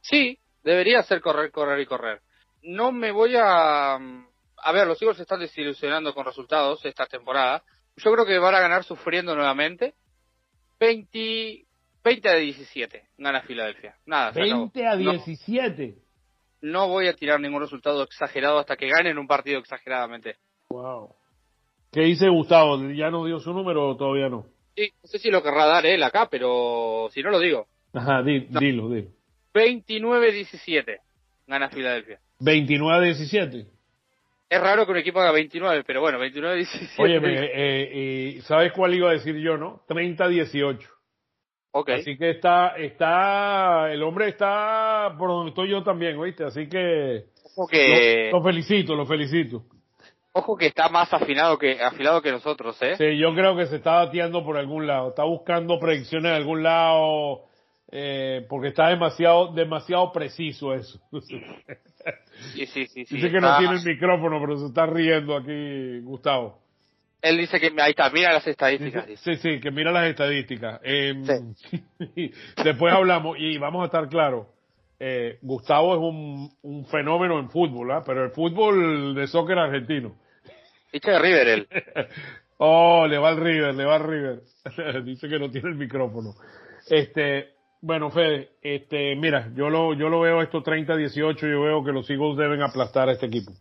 [0.00, 2.20] Sí, debería ser correr, correr y correr.
[2.62, 3.94] No me voy a...
[3.94, 7.62] A ver, los Eagles se están desilusionando con resultados esta temporada.
[7.96, 9.94] Yo creo que van a ganar sufriendo nuevamente.
[10.80, 11.64] 20,
[12.04, 13.96] 20 a 17 gana Filadelfia.
[14.06, 15.94] Nada, 20 a 17.
[16.62, 20.36] No, no, voy a tirar ningún resultado exagerado hasta que ganen un partido exageradamente.
[20.70, 21.14] Wow.
[21.92, 22.78] ¿Qué dice Gustavo?
[22.92, 24.46] ¿Ya nos dio su número o todavía no?
[24.76, 27.66] Sí, no sé si lo querrá dar él acá, pero si no lo digo.
[27.92, 28.60] Ajá, di, no.
[28.60, 29.17] dilo, dilo.
[29.54, 30.98] 29-17
[31.46, 32.20] gana Filadelfia.
[32.40, 33.66] 29-17.
[34.50, 36.94] Es raro que un equipo haga 29, pero bueno, 29-17.
[36.98, 39.82] Oye, eh, eh, ¿sabes cuál iba a decir yo, no?
[39.88, 40.78] 30-18.
[41.72, 41.90] Ok.
[41.90, 46.44] Así que está, está, el hombre está por donde estoy yo también, ¿oíste?
[46.44, 47.26] Así que,
[47.70, 48.30] que...
[48.32, 49.64] Lo, lo felicito, lo felicito.
[50.32, 52.96] Ojo que está más afinado que afilado que nosotros, ¿eh?
[52.96, 56.62] Sí, yo creo que se está bateando por algún lado, está buscando predicciones de algún
[56.62, 57.48] lado,
[57.90, 61.00] eh, porque está demasiado, demasiado preciso eso.
[61.22, 63.04] Sí, sí, sí.
[63.06, 66.58] sí dice que no tiene el micrófono, pero se está riendo aquí, Gustavo.
[67.20, 69.06] Él dice que ahí está, mira las estadísticas.
[69.06, 70.80] Sí, sí, sí que mira las estadísticas.
[70.84, 71.14] Eh,
[71.56, 72.32] sí.
[72.64, 74.46] después hablamos y vamos a estar claros.
[75.00, 78.02] Eh, Gustavo es un, un, fenómeno en fútbol, ¿eh?
[78.04, 80.16] pero el fútbol de soccer argentino.
[80.92, 81.68] Dice de River él.
[82.58, 84.42] oh, le va al River, le va al River.
[85.04, 86.34] Dice que no tiene el micrófono.
[86.88, 91.92] Este, bueno, Fede, este, mira, yo lo, yo lo veo esto 30-18, yo veo que
[91.92, 93.52] los Eagles deben aplastar a este equipo.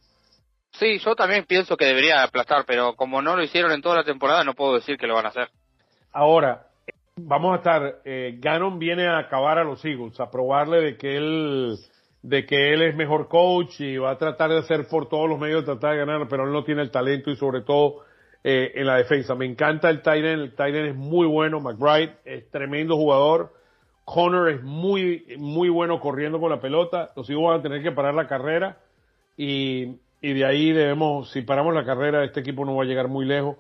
[0.72, 4.04] Sí, yo también pienso que debería aplastar, pero como no lo hicieron en toda la
[4.04, 5.50] temporada, no puedo decir que lo van a hacer.
[6.12, 6.68] Ahora,
[7.16, 11.18] vamos a estar, eh, Gannon viene a acabar a los Eagles, a probarle de que
[11.18, 11.78] él,
[12.22, 15.40] de que él es mejor coach y va a tratar de hacer por todos los
[15.40, 18.04] medios tratar de ganar, pero él no tiene el talento y sobre todo
[18.44, 19.36] eh, en la defensa.
[19.36, 23.52] Me encanta el Tyren, el Tyren es muy bueno, McBride es tremendo jugador,
[24.08, 27.92] Connor es muy, muy bueno corriendo con la pelota, los Eagles van a tener que
[27.92, 28.78] parar la carrera
[29.36, 33.10] y, y de ahí debemos, si paramos la carrera, este equipo no va a llegar
[33.10, 33.58] muy lejos.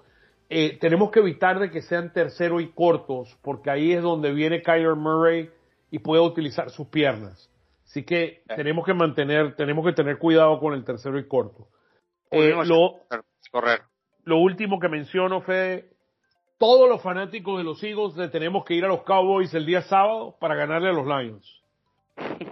[0.49, 4.61] Eh, tenemos que evitar de que sean tercero y cortos, porque ahí es donde viene
[4.61, 5.49] Kyler Murray
[5.91, 7.51] y puede utilizar sus piernas.
[7.83, 11.67] Así que tenemos que mantener, tenemos que tener cuidado con el tercero y corto.
[12.31, 13.01] Eh, lo,
[13.51, 13.81] correr.
[14.23, 15.89] lo último que menciono, Fede,
[16.57, 19.81] todos los fanáticos de los Eagles le tenemos que ir a los Cowboys el día
[19.83, 21.61] sábado para ganarle a los Lions.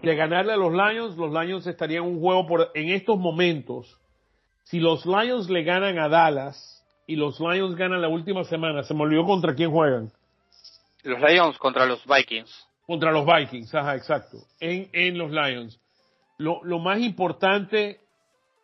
[0.02, 4.00] De ganarle a los Lions, los Lions estarían en un juego por, en estos momentos.
[4.64, 6.76] Si los Lions le ganan a Dallas,
[7.08, 8.84] y los Lions ganan la última semana.
[8.84, 10.12] Se me olvidó contra quién juegan.
[11.04, 12.68] Los Lions contra los Vikings.
[12.86, 14.38] Contra los Vikings, ajá, exacto.
[14.60, 15.80] En, en los Lions.
[16.38, 18.00] Lo, lo más importante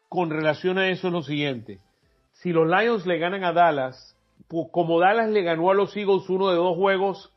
[0.09, 1.79] con relación a eso es lo siguiente.
[2.33, 4.10] Si los Lions le ganan a Dallas,
[4.71, 7.33] como Dallas le ganó a los Eagles uno de dos juegos,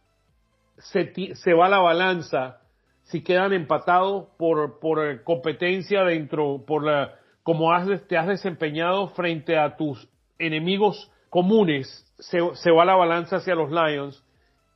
[0.79, 2.61] se, se va la balanza
[3.05, 9.59] si quedan empatados por, por competencia dentro, por la, como has, te has desempeñado frente
[9.59, 10.09] a tus
[10.39, 14.25] enemigos comunes, se, se, va la balanza hacia los Lions.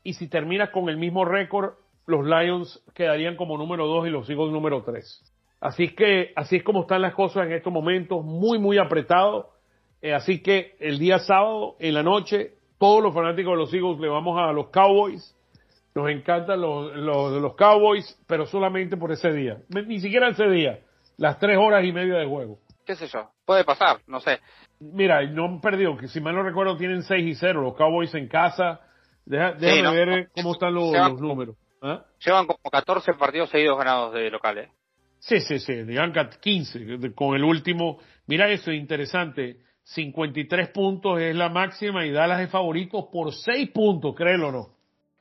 [0.02, 1.74] Y si terminas con el mismo récord,
[2.06, 5.34] los Lions quedarían como número 2 y los Eagles número 3.
[5.60, 9.50] Así que, así es como están las cosas en estos momentos, muy, muy apretado.
[10.00, 13.98] Eh, así que el día sábado, en la noche, todos los fanáticos de los Eagles
[14.00, 15.34] le vamos a los Cowboys.
[15.94, 19.58] Nos encantan los, los, los Cowboys, pero solamente por ese día.
[19.68, 20.80] Ni siquiera ese día.
[21.16, 22.60] Las tres horas y media de juego.
[22.86, 23.30] ¿Qué sé yo?
[23.44, 24.38] Puede pasar, no sé.
[24.80, 28.14] Mira, no han perdido, que si mal no recuerdo tienen 6 y 0, los Cowboys
[28.14, 28.80] en casa.
[29.24, 31.56] Deja, déjame sí, no, ver cómo están los, llevan, los números.
[31.82, 32.04] ¿Ah?
[32.24, 34.70] Llevan como 14 partidos seguidos ganados de locales.
[35.18, 37.98] Sí, sí, sí, llevan 15 con el último.
[38.26, 39.58] Mira eso, interesante.
[39.94, 44.68] 53 puntos es la máxima y Dallas es favorito por 6 puntos, créelo o no.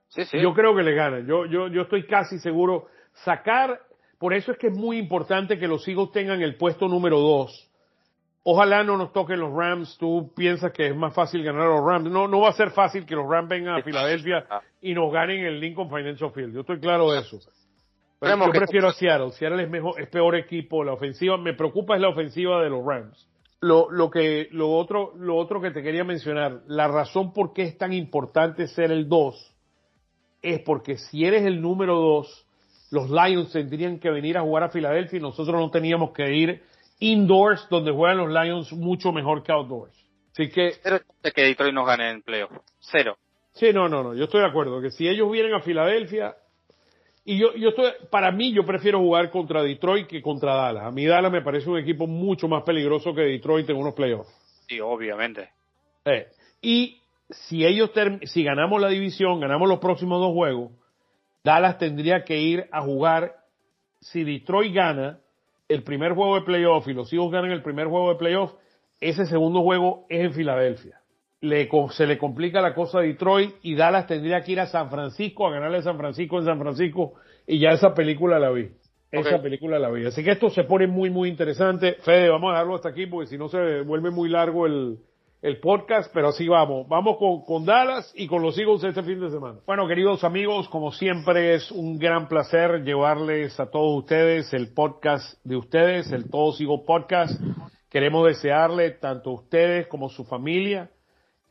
[0.10, 0.40] Sí, sí.
[0.40, 1.26] Yo creo que le ganan.
[1.26, 2.88] Yo, yo, yo estoy casi seguro.
[3.24, 3.80] Sacar,
[4.20, 7.68] por eso es que es muy importante que los Eagles tengan el puesto número 2
[8.50, 9.98] Ojalá no nos toquen los Rams.
[9.98, 12.10] Tú piensas que es más fácil ganar a los Rams.
[12.10, 14.46] No, no va a ser fácil que los Rams vengan a Filadelfia
[14.80, 16.54] y nos ganen el Lincoln Financial Field.
[16.54, 17.40] Yo estoy claro de eso.
[18.22, 19.32] Pero yo prefiero a Seattle.
[19.32, 20.82] Seattle es, mejor, es peor equipo.
[20.86, 23.28] La ofensiva, me preocupa es la ofensiva de los Rams.
[23.60, 27.64] Lo, lo que, lo otro, lo otro que te quería mencionar, la razón por qué
[27.64, 29.56] es tan importante ser el 2
[30.44, 32.48] es porque si eres el número 2,
[32.92, 36.64] los Lions tendrían que venir a jugar a Filadelfia y nosotros no teníamos que ir
[37.00, 39.96] indoors, donde juegan los Lions, mucho mejor que outdoors.
[40.32, 40.74] Así que.
[40.82, 42.52] Cero de que Detroit nos gane en playoff.
[42.80, 43.18] Cero.
[43.54, 44.14] Sí, no, no, no.
[44.14, 46.36] Yo estoy de acuerdo que si ellos vienen a Filadelfia,
[47.30, 50.86] y yo, yo estoy, para mí, yo prefiero jugar contra Detroit que contra Dallas.
[50.86, 54.30] A mí Dallas me parece un equipo mucho más peligroso que Detroit en unos playoffs.
[54.66, 55.50] Sí, obviamente.
[56.06, 56.28] Eh,
[56.62, 57.92] y si ellos,
[58.24, 60.72] si ganamos la división, ganamos los próximos dos juegos,
[61.44, 63.36] Dallas tendría que ir a jugar,
[64.00, 65.20] si Detroit gana
[65.68, 68.54] el primer juego de playoff y los hijos ganan el primer juego de playoff,
[69.02, 71.02] ese segundo juego es en Filadelfia.
[71.40, 74.90] Le, se le complica la cosa a Detroit y Dallas tendría que ir a San
[74.90, 77.14] Francisco a ganarle a San Francisco en San Francisco
[77.46, 78.70] y ya esa película la vi.
[79.12, 80.06] Esa película la vi.
[80.06, 81.94] Así que esto se pone muy, muy interesante.
[82.02, 84.98] Fede, vamos a dejarlo hasta aquí porque si no se vuelve muy largo el,
[85.42, 86.88] el podcast, pero así vamos.
[86.90, 89.60] Vamos con, con, Dallas y con los Eagles este fin de semana.
[89.66, 95.40] Bueno, queridos amigos, como siempre es un gran placer llevarles a todos ustedes el podcast
[95.46, 97.40] de ustedes, el Todos Eagles Podcast.
[97.90, 100.90] Queremos desearle tanto a ustedes como a su familia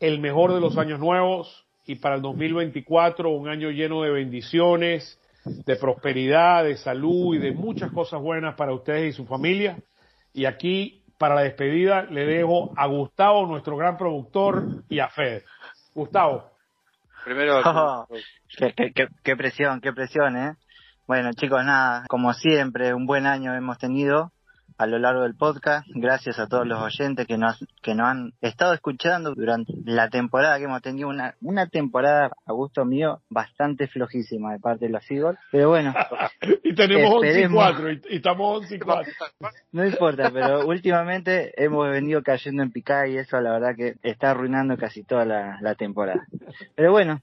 [0.01, 5.20] el mejor de los años nuevos y para el 2024 un año lleno de bendiciones,
[5.44, 9.78] de prosperidad, de salud y de muchas cosas buenas para ustedes y su familia.
[10.32, 15.44] Y aquí para la despedida le dejo a Gustavo, nuestro gran productor, y a Fede.
[15.94, 16.51] Gustavo.
[17.24, 17.62] Primero.
[19.24, 20.53] qué, presión, qué presión, ¿eh?
[21.07, 24.32] Bueno, chicos, nada, como siempre, un buen año hemos tenido
[24.79, 25.87] a lo largo del podcast.
[25.95, 30.59] Gracias a todos los oyentes que nos, que nos han estado escuchando durante la temporada
[30.59, 31.09] que hemos tenido.
[31.09, 35.39] Una, una temporada, a gusto mío, bastante flojísima de parte de los Eagles.
[35.51, 35.95] Pero bueno.
[36.64, 39.12] y tenemos 11 y 4 y, estamos 11 y 4.
[39.72, 44.31] no importa, pero últimamente hemos venido cayendo en picada y eso la verdad que está
[44.31, 46.27] arruinando casi toda la, la temporada.
[46.74, 47.20] Pero bueno,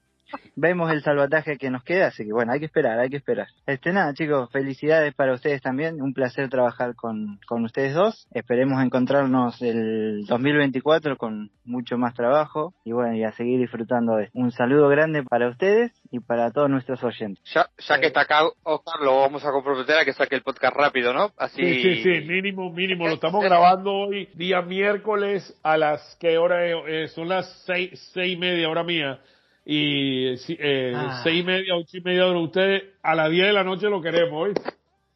[0.56, 3.48] vemos el salvataje que nos queda, así que bueno, hay que esperar, hay que esperar.
[3.66, 8.26] Este nada, chicos, felicidades para ustedes también, un placer trabajar con, con ustedes dos.
[8.32, 14.30] Esperemos encontrarnos el 2024 con mucho más trabajo y bueno, y a seguir disfrutando de
[14.34, 17.42] Un saludo grande para ustedes y para todos nuestros oyentes.
[17.52, 20.76] Ya, ya que está acá Oscar, lo vamos a comprometer a que saque el podcast
[20.76, 21.32] rápido, ¿no?
[21.36, 21.62] Así...
[21.62, 23.06] Sí, sí, sí, mínimo, mínimo.
[23.06, 27.12] Lo estamos grabando hoy, día miércoles, a las, ¿qué hora es?
[27.12, 29.20] son las seis, seis y media, hora mía
[29.64, 31.20] y eh, ah.
[31.22, 34.02] seis y media, ocho y media de ustedes, a las diez de la noche lo
[34.02, 34.54] queremos, hoy.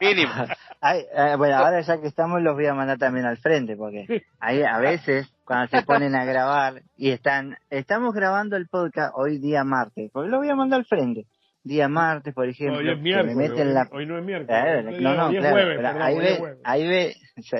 [0.01, 0.33] Mínimo.
[0.81, 4.63] Eh, bueno, ahora ya que estamos los voy a mandar también al frente, porque ahí
[4.63, 9.65] a veces cuando se ponen a grabar y están, estamos grabando el podcast hoy día
[9.65, 11.27] martes, porque lo voy a mandar al frente
[11.65, 13.89] día martes, por ejemplo, hoy, es miércoles, me meten la...
[13.93, 15.01] hoy, no es miércoles.
[15.01, 17.17] no, no, claro, jueves, pero ahí, ve, ahí ve,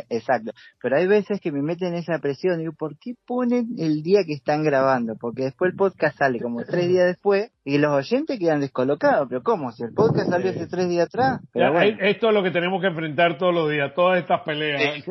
[0.09, 0.53] exacto,
[0.83, 4.35] pero hay veces que me meten esa presión, digo, ¿por qué ponen el día que
[4.35, 5.15] están grabando?
[5.21, 9.43] Porque después el podcast sale como tres días después y los oyentes quedan descolocados, pero
[9.43, 9.73] ¿cómo?
[9.73, 11.41] Si el podcast salió hace tres días atrás.
[11.53, 11.99] Pero bueno.
[12.01, 15.05] Esto es lo que tenemos que enfrentar todos los días, todas estas peleas.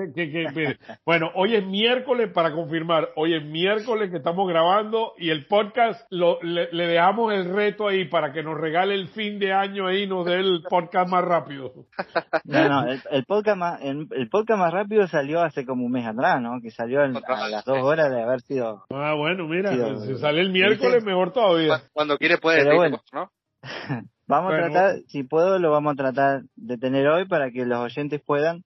[1.05, 6.01] bueno, hoy es miércoles, para confirmar, hoy es miércoles que estamos grabando y el podcast
[6.09, 9.87] lo, le, le dejamos el reto ahí para que nos regale el fin de año
[9.87, 11.73] ahí nos dé el podcast más rápido.
[12.43, 16.41] No, no, el, podcast más, el, podcast más rápido salió hace como un mes atrás,
[16.41, 16.59] ¿no?
[16.61, 18.83] Que salió a las dos horas de haber sido.
[18.89, 21.81] Ah, bueno, mira, si sale el miércoles, mejor todavía.
[21.93, 23.31] Cuando quiere puede Pero bueno, ¿no?
[24.27, 27.79] Vamos a tratar, si puedo, lo vamos a tratar de tener hoy para que los
[27.79, 28.63] oyentes puedan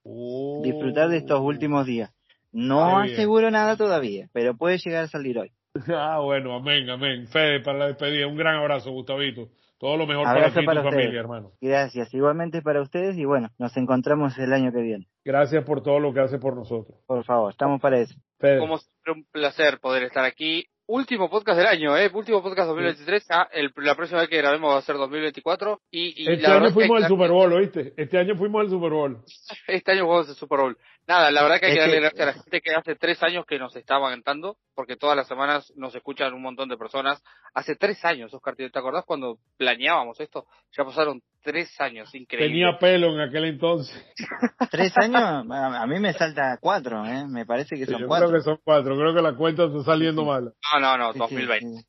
[0.63, 2.11] disfrutar de estos últimos días.
[2.51, 5.51] No aseguro nada todavía, pero puede llegar a salir hoy.
[5.87, 7.27] Ah, bueno, amén, amén.
[7.27, 9.49] Fede, para la despedida, un gran abrazo, Gustavito.
[9.81, 11.53] Todo lo mejor para ti y tu familia, hermano.
[11.59, 15.07] Gracias, igualmente para ustedes y bueno, nos encontramos el año que viene.
[15.25, 16.99] Gracias por todo lo que hace por nosotros.
[17.07, 18.13] Por favor, estamos para eso.
[18.59, 22.11] Como siempre, un placer poder estar aquí último podcast del año, ¿eh?
[22.13, 23.25] Último podcast 2023.
[23.29, 25.79] Ah, el, la próxima vez que grabemos va a ser 2024.
[25.89, 27.93] Y, y este año fuimos al Super Bowl, ¿oíste?
[27.97, 29.17] Este año fuimos al Super Bowl.
[29.67, 30.77] Este año jugamos al Super Bowl.
[31.07, 33.45] Nada, la verdad que hay que darle gracias a la gente que hace tres años
[33.45, 37.21] que nos está aguantando, porque todas las semanas nos escuchan un montón de personas.
[37.53, 40.45] Hace tres años, Oscar, ¿te acordás cuando planeábamos esto?
[40.77, 42.49] Ya pasaron tres años, increíble.
[42.49, 43.95] Tenía pelo en aquel entonces.
[44.71, 45.21] ¿Tres años?
[45.21, 47.25] A mí me salta cuatro, ¿eh?
[47.27, 48.29] Me parece que son yo cuatro.
[48.29, 50.53] creo que son cuatro, creo que la cuenta está saliendo mal.
[50.73, 51.83] No, no, no, 2020.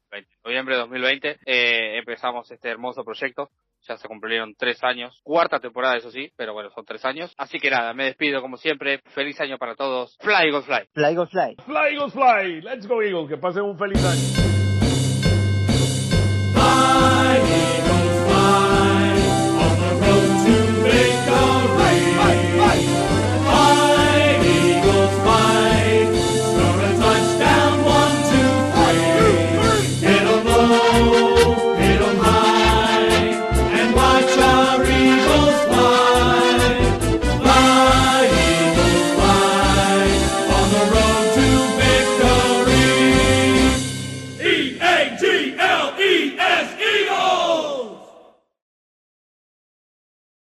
[0.45, 3.51] Noviembre de 2020 eh, empezamos este hermoso proyecto
[3.87, 7.33] ya se cumplieron tres años, cuarta temporada eso sí, pero bueno, son tres años.
[7.37, 10.89] Así que nada, me despido como siempre, feliz año para todos, Fly Eagles Fly.
[10.93, 11.57] Fly Eagles Fly.
[11.65, 14.53] Fly Eagles Fly, let's go Eagles, que pasen un feliz año.